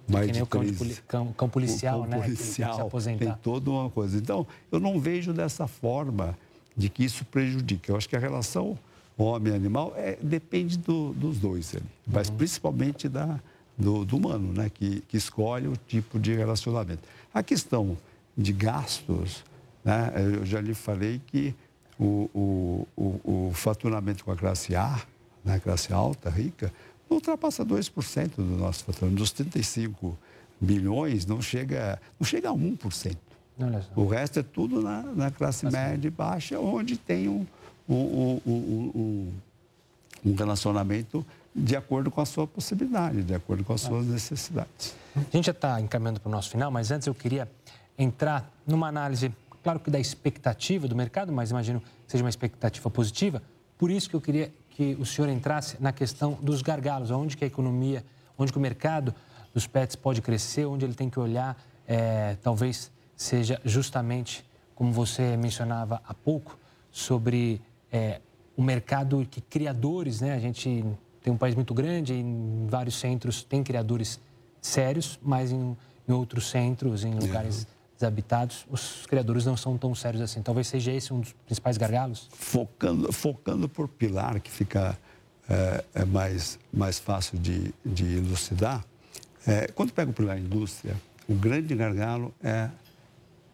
mais 0.09 0.27
que 0.27 0.33
nem 0.33 0.41
de 0.41 0.43
o 0.43 0.47
cão, 0.47 0.65
de 0.65 1.03
cão, 1.03 1.33
cão 1.35 1.49
policial, 1.49 2.01
o 2.01 2.03
cão 2.03 2.11
né? 2.11 2.25
Policial, 2.25 2.91
tem, 2.91 3.19
tem 3.19 3.35
toda 3.43 3.71
uma 3.71 3.91
coisa. 3.91 4.17
Então, 4.17 4.47
eu 4.73 4.81
não 4.81 4.99
vejo 4.99 5.33
dessa 5.33 5.69
forma 5.69 6.37
de 6.77 6.89
que 6.89 7.05
isso 7.05 7.25
prejudique. 7.27 7.91
Eu 7.91 7.97
acho 7.97 8.09
que 8.09 8.17
a 8.17 8.19
relação 8.19 8.77
homem-animal 9.17 9.93
é, 9.97 10.17
depende 10.23 10.79
do, 10.79 11.13
dos 11.13 11.39
dois, 11.39 11.75
ali, 11.75 11.85
mas 12.07 12.29
uhum. 12.29 12.37
principalmente 12.37 13.09
da, 13.09 13.39
do, 13.79 14.05
do, 14.05 14.17
humano, 14.17 14.53
né? 14.53 14.71
Que, 14.73 15.01
que 15.03 15.17
escolhe 15.17 15.69
o 15.69 15.77
tipo 15.77 16.19
de 16.19 16.35
relacionamento. 16.35 17.03
A 17.33 17.43
questão 17.43 17.97
de 18.37 18.53
gastos, 18.53 19.45
né? 19.85 20.13
eu 20.17 20.45
já 20.45 20.61
lhe 20.61 20.75
falei 20.75 21.21
que 21.27 21.55
o, 21.99 22.29
o, 22.35 22.89
o, 22.97 23.49
o 23.49 23.53
faturamento 23.55 24.25
com 24.25 24.33
a 24.33 24.37
classe 24.37 24.75
A, 24.75 25.01
né? 25.45 25.61
classe 25.61 25.93
alta, 25.93 26.29
rica, 26.31 26.73
não 27.09 27.17
ultrapassa 27.17 27.65
2% 27.65 28.37
do 28.37 28.43
nosso 28.43 28.85
faturamento. 28.85 29.19
Dos 29.19 29.33
35 29.33 30.17
bilhões, 30.61 31.25
não 31.25 31.41
chega, 31.41 32.01
não 32.19 32.27
chega 32.27 32.51
a 32.51 32.53
1%. 32.53 33.17
O 33.97 34.07
resto 34.07 34.39
é 34.39 34.43
tudo 34.43 34.81
na, 34.81 35.03
na 35.03 35.31
classe 35.31 35.67
média 35.67 36.07
e 36.07 36.11
baixa, 36.11 36.59
onde 36.61 36.97
tem 36.97 37.29
um, 37.29 37.45
um, 37.89 38.41
um, 38.47 39.33
um, 40.25 40.35
relacionamento 40.35 41.27
de 41.59 41.77
acordo 41.77 42.11
com 42.11 42.21
a 42.21 42.27
sua 42.27 42.47
possibilidade, 42.47 43.23
de 43.23 43.35
acordo 43.35 43.65
com 43.65 43.73
as 43.73 43.81
suas 43.81 44.07
necessidades. 44.07 44.95
A 45.17 45.37
gente 45.37 45.47
já 45.47 45.53
está 45.53 45.81
encaminhando 45.81 46.21
para 46.21 46.29
o 46.29 46.33
nosso 46.33 46.51
final, 46.51 46.71
mas 46.71 46.91
antes 46.91 47.07
eu 47.07 47.15
queria 47.15 47.49
entrar 47.99 48.51
numa 48.67 48.87
análise, 48.89 49.33
claro 49.63 49.81
que 49.81 49.91
da 49.91 49.99
expectativa 49.99 50.87
do 50.87 50.95
mercado, 50.95 51.33
mas 51.33 51.51
imagino 51.51 51.81
que 51.81 51.87
seja 52.07 52.23
uma 52.23 52.31
expectativa 52.31 52.89
positiva. 52.91 53.43
Por 53.77 53.91
isso 53.91 54.09
que 54.09 54.15
eu 54.15 54.21
queria 54.21 54.53
que 54.71 54.97
o 55.01 55.05
senhor 55.05 55.29
entrasse 55.29 55.77
na 55.81 55.93
questão 55.93 56.39
dos 56.41 56.63
gargalos, 56.63 57.11
onde 57.11 57.37
que 57.37 57.45
a 57.45 57.47
economia, 57.47 58.05
onde 58.39 58.53
que 58.53 58.59
o 58.59 58.61
mercado 58.61 59.13
dos 59.53 59.67
pets 59.67 59.97
pode 59.97 60.23
crescer, 60.23 60.67
onde 60.67 60.85
ele 60.85 60.95
tem 60.95 61.11
que 61.11 61.19
olhar, 61.19 61.61
é, 61.87 62.37
talvez 62.43 62.91
seja 63.17 63.61
justamente, 63.65 64.45
como 64.77 64.93
você 64.93 65.37
mencionava 65.37 66.01
há 66.07 66.15
pouco, 66.15 66.57
sobre 66.93 67.61
é, 67.91 68.21
o 68.57 68.63
mercado 68.63 69.27
que 69.29 69.41
criadores, 69.41 70.21
né? 70.21 70.35
A 70.35 70.39
gente 70.39 70.85
tem 71.29 71.35
um 71.35 71.37
país 71.37 71.55
muito 71.55 71.75
grande, 71.75 72.15
em 72.15 72.67
vários 72.69 72.99
centros 72.99 73.43
tem 73.43 73.63
criadores 73.63 74.19
sérios, 74.63 75.21
mas 75.23 75.53
em, 75.53 75.77
em 76.09 76.13
outros 76.13 76.49
centros, 76.49 77.05
em 77.05 77.13
lugares 77.15 77.67
desabitados, 77.95 78.65
os 78.71 79.05
criadores 79.07 79.45
não 79.45 79.55
são 79.57 79.77
tão 79.77 79.95
sérios 79.95 80.23
assim. 80.23 80.41
Talvez 80.41 80.69
seja 80.69 80.91
esse 80.91 81.13
um 81.13 81.21
dos 81.21 81.35
principais 81.45 81.77
gargalos? 81.77 82.31
Focando, 82.33 83.13
focando 83.13 83.69
por 83.69 83.89
pilar, 83.89 84.41
que 84.41 84.51
fica 84.51 84.99
é, 85.47 85.85
é 85.97 86.05
mais, 86.07 86.59
mais 86.73 86.99
fácil 86.99 87.39
de, 87.39 87.75
de 87.85 88.17
elucidar, 88.17 88.83
é, 89.47 89.67
quando 89.69 89.93
pega 89.93 90.11
o 90.11 90.15
pilar 90.15 90.39
indústria, 90.39 90.97
o 91.29 91.35
grande 91.35 91.75
gargalo 91.75 92.35
é 92.43 92.71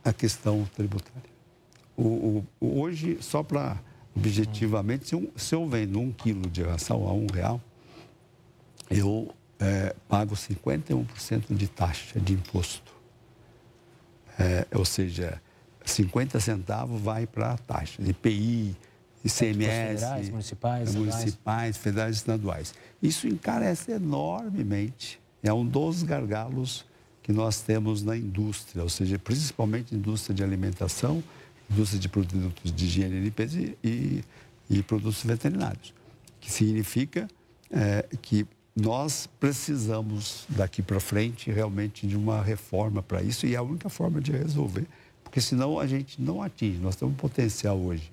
a 0.05 0.13
questão 0.13 0.65
tributária. 0.77 1.31
O, 1.97 2.45
o, 2.61 2.81
hoje, 2.81 3.19
só 3.21 3.43
para 3.43 3.79
objetivamente, 4.17 5.09
se, 5.09 5.17
um, 5.17 5.29
se, 5.37 5.55
eu 5.55 5.69
vendo 5.69 5.99
um 6.01 6.13
quilo 6.13 6.49
de 6.49 6.63
ração 6.63 7.07
a 7.09 7.13
um 7.13 7.27
real, 7.27 7.61
eu 8.91 9.35
é, 9.59 9.95
pago 10.09 10.35
51% 10.35 11.45
de 11.51 11.69
taxa 11.69 12.21
de 12.21 12.35
imposto. 12.35 12.93
É, 14.39 14.67
ou 14.75 14.85
seja, 14.85 15.41
50 15.85 16.41
centavos 16.41 17.01
vai 17.01 17.27
para 17.27 17.53
a 17.53 17.59
taxa, 17.59 18.03
IPI, 18.03 18.77
ICMS, 19.25 20.01
federais, 20.01 20.29
municipais, 20.29 20.95
municipais 20.95 21.77
federais 21.77 22.17
e 22.17 22.19
estaduais. 22.19 22.75
Isso 23.03 23.27
encarece 23.27 23.93
enormemente. 23.93 25.21
É 25.43 25.53
um 25.53 25.65
dos 25.65 26.03
gargalos 26.03 26.85
que 27.23 27.33
nós 27.33 27.61
temos 27.63 28.03
na 28.03 28.17
indústria, 28.17 28.83
ou 28.83 28.89
seja, 28.89 29.19
principalmente 29.19 29.95
indústria 29.95 30.35
de 30.35 30.45
alimentação, 30.45 31.23
indústria 31.71 32.01
de 32.01 32.09
produtos 32.09 32.73
de 32.73 32.85
higiene 32.85 33.17
e 33.17 33.21
limpeza 33.21 33.61
e, 33.83 34.23
e 34.71 34.83
produtos 34.83 35.23
veterinários, 35.23 35.95
que 36.41 36.51
significa 36.51 37.29
é, 37.71 38.07
que 38.21 38.47
nós 38.77 39.29
precisamos 39.39 40.47
daqui 40.49 40.83
para 40.83 40.99
frente 40.99 41.49
realmente 41.51 42.07
de 42.07 42.17
uma 42.17 42.43
reforma 42.43 43.03
para 43.03 43.23
isso 43.23 43.47
e 43.47 43.55
é 43.55 43.57
a 43.57 43.63
única 43.63 43.89
forma 43.89 44.21
de 44.21 44.33
resolver, 44.33 44.85
porque 45.23 45.41
senão 45.41 45.79
a 45.79 45.87
gente 45.87 46.21
não 46.21 46.43
atinge. 46.43 46.79
Nós 46.79 46.97
temos 46.97 47.15
um 47.15 47.17
potencial 47.17 47.79
hoje 47.79 48.11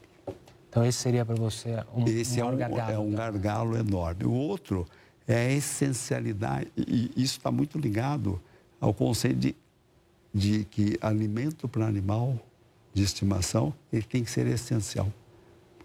Então 0.69 0.85
esse 0.85 0.97
seria 0.97 1.25
para 1.25 1.35
você 1.35 1.83
um, 1.95 2.05
esse 2.07 2.41
um 2.41 2.49
é 2.49 2.51
um, 2.51 2.57
gargalo. 2.57 2.91
É 2.91 2.99
um 2.99 3.11
gargalo 3.11 3.77
enorme. 3.77 4.25
O 4.25 4.33
outro 4.33 4.85
é 5.27 5.35
a 5.35 5.51
essencialidade, 5.51 6.71
e 6.77 7.11
isso 7.15 7.37
está 7.37 7.51
muito 7.51 7.77
ligado 7.77 8.41
ao 8.79 8.93
conceito 8.93 9.37
de, 9.37 9.55
de 10.33 10.63
que 10.65 10.97
alimento 11.01 11.67
para 11.67 11.85
animal 11.85 12.39
de 12.93 13.03
estimação 13.03 13.73
ele 13.91 14.03
tem 14.03 14.23
que 14.23 14.31
ser 14.31 14.47
essencial. 14.47 15.11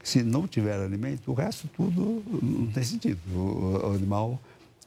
Se 0.03 0.23
não 0.23 0.47
tiver 0.47 0.81
alimento, 0.81 1.31
o 1.31 1.35
resto 1.35 1.69
tudo 1.69 2.23
não 2.43 2.67
tem 2.69 2.83
sentido. 2.83 3.21
O, 3.35 3.91
o 3.91 3.95
animal 3.95 4.41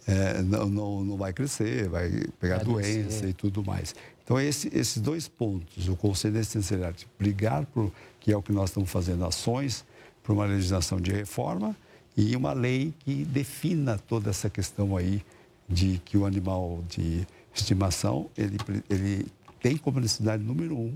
é, 0.07 0.41
não, 0.41 0.67
não, 0.67 1.03
não, 1.03 1.17
vai 1.17 1.33
crescer, 1.33 1.87
vai 1.87 2.09
pegar 2.39 2.57
vai 2.57 2.65
doença 2.65 3.27
e 3.27 3.33
tudo 3.33 3.63
mais. 3.63 3.95
Então, 4.23 4.39
esse, 4.39 4.69
esses 4.73 5.01
dois 5.01 5.27
pontos, 5.27 5.87
o 5.87 5.95
conceito 5.95 6.33
de 6.33 6.41
essencialidade, 6.41 7.07
brigar 7.17 7.65
por, 7.67 7.91
que 8.19 8.31
é 8.31 8.37
o 8.37 8.41
que 8.41 8.51
nós 8.51 8.69
estamos 8.69 8.89
fazendo, 8.89 9.25
ações 9.25 9.85
para 10.23 10.33
uma 10.33 10.45
legislação 10.45 10.99
de 10.99 11.11
reforma 11.11 11.75
e 12.17 12.35
uma 12.35 12.53
lei 12.53 12.93
que 12.99 13.25
defina 13.25 13.97
toda 13.97 14.29
essa 14.29 14.49
questão 14.49 14.95
aí 14.95 15.21
de 15.67 15.99
que 16.05 16.17
o 16.17 16.25
animal 16.25 16.83
de 16.87 17.27
estimação, 17.53 18.29
ele, 18.37 18.57
ele 18.89 19.27
tem 19.59 19.77
como 19.77 19.99
necessidade 19.99 20.43
número 20.43 20.77
um 20.77 20.95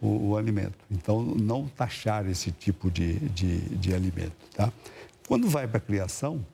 o, 0.00 0.30
o 0.30 0.36
alimento. 0.36 0.78
Então, 0.90 1.22
não 1.22 1.66
taxar 1.66 2.26
esse 2.28 2.52
tipo 2.52 2.90
de, 2.90 3.18
de, 3.30 3.58
de 3.76 3.94
alimento. 3.94 4.36
Tá? 4.54 4.72
Quando 5.26 5.48
vai 5.48 5.66
para 5.66 5.78
a 5.78 5.80
criação, 5.80 6.44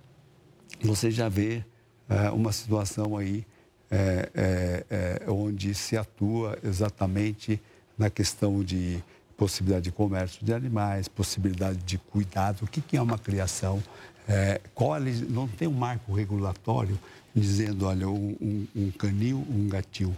você 0.83 1.11
já 1.11 1.29
vê 1.29 1.65
é, 2.09 2.31
uma 2.31 2.53
situação 2.53 3.17
aí 3.17 3.47
é, 3.91 4.31
é, 4.35 4.87
é, 4.91 5.31
onde 5.31 5.75
se 5.75 5.97
atua 5.97 6.59
exatamente 6.65 7.61
na 7.97 8.11
questão 8.11 8.65
de 8.65 9.03
possibilidade 9.37 9.85
de 9.85 9.93
comércio 9.93 10.45
de 10.45 10.53
animais, 10.53 11.09
possibilidade 11.09 11.79
de 11.79 11.99
cuidado, 11.99 12.65
o 12.65 12.67
que, 12.67 12.81
que 12.81 12.97
é 12.97 13.03
uma 13.03 13.19
criação, 13.19 13.83
é, 14.29 14.61
qual, 14.75 14.99
não 15.29 15.47
tem 15.47 15.69
um 15.69 15.73
marco 15.73 16.13
regulatório 16.13 16.99
dizendo, 17.35 17.87
olha, 17.87 18.09
um, 18.09 18.67
um, 18.75 18.91
canil, 18.93 19.45
um 19.51 19.69
gatil 19.69 20.15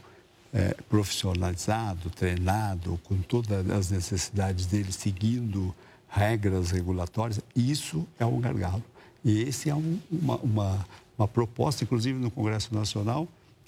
é, 0.53 0.75
profissionalizado, 0.89 2.11
treinado, 2.11 3.01
com 3.05 3.17
todas 3.19 3.69
as 3.71 3.91
necessidades 3.91 4.67
dele, 4.67 4.93
seguindo 4.93 5.75
regras 6.09 6.71
regulatórias, 6.71 7.41
isso 7.55 8.07
é 8.19 8.25
um 8.25 8.41
gargalo. 8.41 8.83
E 9.25 9.43
esse 9.43 9.69
é 9.69 9.75
um, 9.75 9.99
uma, 10.11 10.37
uma, 10.37 10.87
uma, 11.19 11.29
proposta, 11.29 11.85
inclusive 11.85 12.19
no 12.19 12.31
Congresso 12.31 12.75
Nacional, 12.75 13.27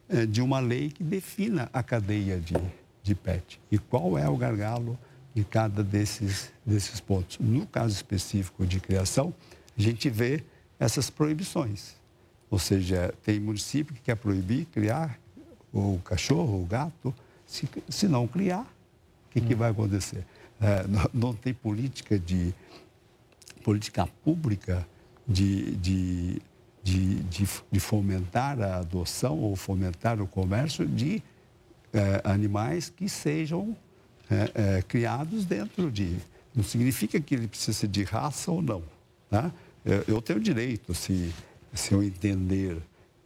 é, 0.09 0.25
de 0.25 0.41
uma 0.41 0.61
lei 0.61 0.91
que 0.91 1.03
defina 1.03 1.69
a 1.73 1.83
cadeia 1.83 2.39
de, 2.39 2.55
de 3.03 3.15
PET. 3.15 3.61
E 3.71 3.79
qual 3.79 4.17
é 4.17 4.29
o 4.29 4.37
gargalo 4.37 4.99
em 5.35 5.43
cada 5.43 5.83
desses, 5.83 6.53
desses 6.65 7.01
pontos. 7.01 7.39
No 7.39 7.67
caso 7.67 7.95
específico 7.95 8.67
de 8.67 8.81
criação, 8.81 9.33
a 9.77 9.81
gente 9.81 10.09
vê 10.11 10.43
essas 10.79 11.11
proibições. 11.11 11.95
Ou 12.51 12.59
seja, 12.59 13.15
tem 13.23 13.39
município 13.39 13.95
que 13.95 14.01
quer 14.01 14.17
proibir 14.17 14.67
criar 14.67 15.19
o 15.73 15.99
cachorro, 16.05 16.63
o 16.63 16.65
gato, 16.65 17.15
se, 17.47 17.69
se 17.89 18.09
não 18.09 18.27
criar, 18.27 18.63
o 18.63 19.31
que, 19.31 19.41
que 19.41 19.55
vai 19.55 19.71
acontecer? 19.71 20.25
É, 20.61 20.87
não, 20.89 21.11
não, 21.13 21.35
tem 21.35 21.55
política 21.55 22.19
de 22.19 22.53
política 23.63 24.09
pública 24.25 24.87
de, 25.27 25.77
de, 25.77 26.43
de, 26.83 27.15
de, 27.23 27.49
de 27.71 27.81
fomentar 27.81 28.61
a 28.61 28.79
adoção 28.79 29.39
ou 29.39 29.55
fomentar 29.55 30.21
o 30.21 30.27
comércio 30.27 30.87
de 30.87 31.23
é, 31.93 32.21
animais 32.25 32.89
que 32.89 33.09
sejam 33.09 33.77
é, 34.31 34.51
é, 34.79 34.83
criados 34.83 35.45
dentro 35.45 35.91
de. 35.91 36.17
Não 36.55 36.65
significa 36.65 37.21
que 37.21 37.35
ele 37.35 37.47
precisa 37.47 37.73
ser 37.73 37.89
de 37.89 38.03
raça 38.03 38.51
ou 38.51 38.61
não. 38.61 38.83
Tá? 39.31 39.53
Eu, 39.85 40.05
eu 40.09 40.23
tenho 40.23 40.41
direito, 40.41 40.95
se, 40.95 41.33
se 41.73 41.93
eu 41.93 42.03
entender 42.03 42.79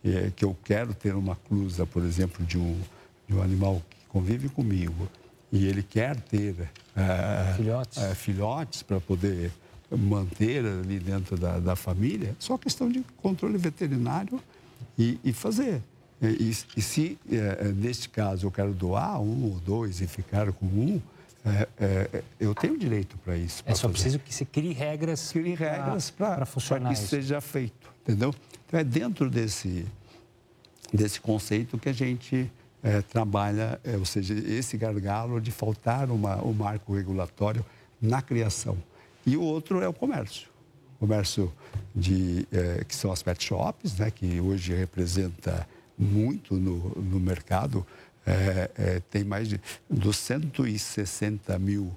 é, 0.05 0.31
que 0.35 0.45
eu 0.45 0.57
quero 0.65 0.93
ter 0.95 1.15
uma 1.15 1.37
cruza, 1.37 1.87
por 1.87 2.03
exemplo, 2.03 2.45
de 2.45 2.59
um, 2.59 2.79
de 3.29 3.35
um 3.35 3.43
animal 3.43 3.83
que 3.89 4.07
convive 4.09 4.49
comigo 4.49 5.09
e 5.51 5.67
ele 5.67 5.83
quer 5.83 6.21
ter 6.21 6.71
é, 6.97 7.55
filhotes, 7.57 7.99
é, 7.99 8.15
filhotes 8.15 8.83
para 8.83 9.01
poder 9.01 9.51
manter 9.91 10.65
ali 10.65 10.99
dentro 10.99 11.37
da, 11.37 11.59
da 11.59 11.77
família, 11.77 12.35
só 12.39 12.57
questão 12.57 12.91
de 12.91 13.05
controle 13.19 13.59
veterinário 13.59 14.41
e, 14.99 15.19
e 15.23 15.33
fazer. 15.33 15.83
E, 16.23 16.51
e 16.77 16.83
se, 16.83 17.18
é, 17.31 17.64
neste 17.73 18.09
caso, 18.09 18.47
eu 18.47 18.51
quero 18.51 18.73
doar 18.73 19.20
um 19.20 19.45
ou 19.45 19.61
dois 19.61 20.01
e 20.01 20.07
ficar 20.07 20.53
com 20.53 20.66
um, 20.66 21.01
é, 21.45 21.68
é, 21.81 22.23
eu 22.39 22.55
tenho 22.55 22.79
direito 22.79 23.18
para 23.18 23.37
isso. 23.37 23.62
É 23.66 23.75
só 23.75 23.83
fazer. 23.83 23.93
preciso 23.93 24.18
que 24.20 24.33
se 24.33 24.45
crie 24.45 24.73
regras, 24.73 25.33
crie 25.33 25.55
regras 25.55 26.11
para 26.11 26.47
funcionar. 26.47 26.83
Para 26.83 26.95
que 26.95 27.01
isso 27.01 27.09
seja 27.09 27.41
feito, 27.41 27.91
entendeu? 28.03 28.33
Então, 28.66 28.79
é 28.79 28.85
dentro 28.85 29.29
desse, 29.29 29.85
desse 30.93 31.20
conceito 31.20 31.77
que 31.77 31.89
a 31.89 31.93
gente 31.93 32.51
é, 32.83 33.03
trabalha, 33.03 33.81
é, 33.83 33.97
ou 33.97 34.05
seja, 34.05 34.35
esse 34.35 34.77
gargalo 34.77 35.41
de 35.41 35.51
faltar 35.51 36.11
uma, 36.11 36.37
um 36.45 36.53
marco 36.53 36.95
regulatório 36.95 37.64
na 38.01 38.23
criação. 38.23 38.77
E 39.27 39.37
o 39.37 39.43
outro 39.43 39.81
é 39.81 39.89
o 39.89 39.93
comércio. 39.93 40.49
O 40.97 41.07
comércio 41.07 41.53
de, 41.95 42.47
é, 42.53 42.85
que 42.85 42.95
são 42.95 43.11
as 43.11 43.20
pet 43.23 43.43
shops, 43.43 43.99
né, 43.99 44.12
que 44.12 44.41
hoje 44.41 44.73
representa 44.73 45.66
muito 45.99 46.55
no, 46.55 46.90
no 47.01 47.20
mercado. 47.20 47.86
É, 48.24 48.70
é, 48.76 49.03
tem 49.11 49.24
mais 49.24 49.49
de 49.49 49.61
dos 49.90 50.16
160 50.18 51.59
mil 51.59 51.93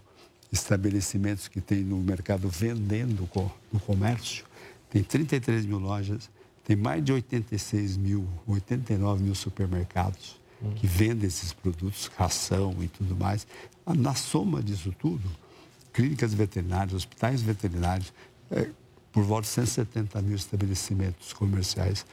estabelecimentos 0.51 1.47
que 1.47 1.61
tem 1.61 1.83
no 1.83 1.97
mercado 1.97 2.49
vendendo 2.49 3.29
no 3.71 3.79
comércio, 3.79 4.45
tem 4.89 5.03
33 5.03 5.65
mil 5.65 5.77
lojas, 5.77 6.29
tem 6.63 6.75
mais 6.75 7.03
de 7.03 7.11
86 7.11 7.97
mil, 7.97 8.27
89 8.47 9.23
mil 9.23 9.35
supermercados 9.35 10.39
hum. 10.63 10.71
que 10.73 10.87
vendem 10.87 11.27
esses 11.27 11.53
produtos, 11.53 12.09
ração 12.17 12.75
e 12.81 12.87
tudo 12.87 13.15
mais. 13.15 13.45
Na 13.85 14.15
soma 14.15 14.63
disso 14.63 14.93
tudo, 14.97 15.29
clínicas 15.93 16.33
veterinárias, 16.33 16.93
hospitais 16.93 17.41
veterinários, 17.41 18.11
é, 18.49 18.67
por 19.11 19.23
volta 19.23 19.43
de 19.43 19.53
170 19.53 20.21
mil 20.21 20.35
estabelecimentos 20.35 21.33
comerciais, 21.33 22.05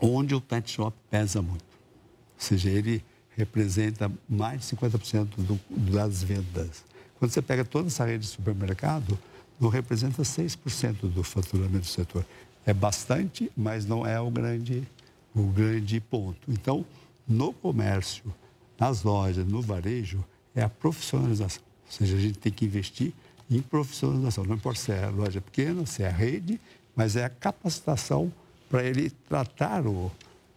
onde 0.00 0.34
o 0.34 0.40
pet 0.40 0.70
shop 0.70 0.96
pesa 1.10 1.40
muito. 1.42 1.64
Ou 1.64 2.40
seja, 2.40 2.70
ele 2.70 3.04
representa 3.36 4.10
mais 4.28 4.60
de 4.60 4.76
50% 4.76 5.28
do, 5.38 5.60
das 5.70 6.22
vendas. 6.22 6.84
Quando 7.18 7.30
você 7.30 7.42
pega 7.42 7.64
toda 7.64 7.88
essa 7.88 8.04
rede 8.04 8.24
de 8.24 8.30
supermercado, 8.30 9.18
não 9.60 9.68
representa 9.68 10.22
6% 10.22 11.10
do 11.10 11.22
faturamento 11.22 11.80
do 11.80 11.86
setor. 11.86 12.24
É 12.64 12.74
bastante, 12.74 13.50
mas 13.56 13.86
não 13.86 14.06
é 14.06 14.20
o 14.20 14.30
grande, 14.30 14.86
o 15.34 15.44
grande 15.44 16.00
ponto. 16.00 16.50
Então, 16.50 16.84
no 17.26 17.52
comércio, 17.52 18.34
nas 18.78 19.02
lojas, 19.02 19.46
no 19.46 19.62
varejo, 19.62 20.24
é 20.54 20.62
a 20.62 20.68
profissionalização. 20.68 21.62
Ou 21.86 21.92
seja, 21.92 22.16
a 22.16 22.20
gente 22.20 22.38
tem 22.38 22.52
que 22.52 22.64
investir 22.64 23.12
em 23.50 23.62
profissionalização. 23.62 24.44
Não 24.44 24.56
importa 24.56 24.80
se 24.80 24.92
é 24.92 25.06
loja 25.06 25.40
pequena, 25.40 25.86
se 25.86 26.02
é 26.02 26.10
rede, 26.10 26.60
mas 26.94 27.16
é 27.16 27.24
a 27.24 27.30
capacitação 27.30 28.32
para 28.68 28.84
ele 28.84 29.10
tratar 29.28 29.86
o, 29.86 30.10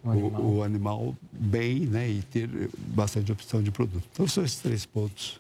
o, 0.04 0.10
animal. 0.10 0.42
O, 0.42 0.58
o 0.58 0.64
animal. 0.64 1.16
bem 1.32 1.82
né, 1.82 2.10
e 2.10 2.22
ter 2.24 2.50
bastante 2.76 3.32
opção 3.32 3.62
de 3.62 3.72
produto. 3.72 4.04
Então, 4.12 4.28
são 4.28 4.44
esses 4.44 4.60
três 4.60 4.86
pontos 4.86 5.40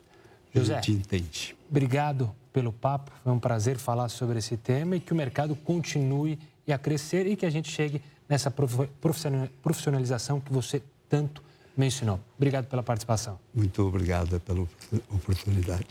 que 0.52 0.60
José, 0.60 0.74
a 0.74 0.78
gente 0.78 0.92
entende. 0.92 1.56
Obrigado 1.70 2.34
pelo 2.52 2.74
papo. 2.74 3.12
Foi 3.24 3.32
um 3.32 3.40
prazer 3.40 3.78
falar 3.78 4.10
sobre 4.10 4.40
esse 4.40 4.58
tema 4.58 4.96
e 4.96 5.00
que 5.00 5.14
o 5.14 5.16
mercado 5.16 5.56
continue 5.56 6.38
a 6.72 6.78
crescer 6.78 7.26
e 7.26 7.36
que 7.36 7.46
a 7.46 7.50
gente 7.50 7.70
chegue 7.70 8.02
nessa 8.28 8.52
profissionalização 8.52 10.40
que 10.40 10.54
você 10.54 10.82
tanto 11.10 11.44
mencionou. 11.76 12.20
Obrigado 12.38 12.68
pela 12.68 12.84
participação. 12.84 13.40
Muito 13.54 13.82
obrigado 13.82 14.40
pela 14.42 14.68
oportunidade. 15.10 15.88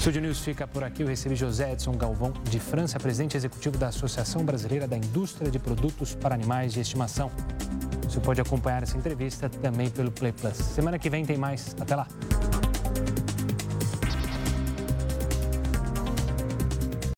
Estúdio 0.00 0.22
News 0.22 0.38
fica 0.40 0.66
por 0.66 0.82
aqui. 0.82 1.02
Eu 1.02 1.08
recebi 1.08 1.36
José 1.36 1.74
Edson 1.74 1.92
Galvão, 1.92 2.32
de 2.48 2.58
França, 2.58 2.98
presidente 2.98 3.36
executivo 3.36 3.76
da 3.76 3.88
Associação 3.88 4.42
Brasileira 4.42 4.88
da 4.88 4.96
Indústria 4.96 5.50
de 5.50 5.58
Produtos 5.58 6.14
para 6.14 6.34
Animais 6.34 6.72
de 6.72 6.80
Estimação. 6.80 7.30
Você 8.04 8.18
pode 8.18 8.40
acompanhar 8.40 8.82
essa 8.82 8.96
entrevista 8.96 9.50
também 9.50 9.90
pelo 9.90 10.10
Play 10.10 10.32
Plus. 10.32 10.56
Semana 10.56 10.98
que 10.98 11.10
vem 11.10 11.26
tem 11.26 11.36
mais. 11.36 11.76
Até 11.78 11.94
lá. 11.94 12.08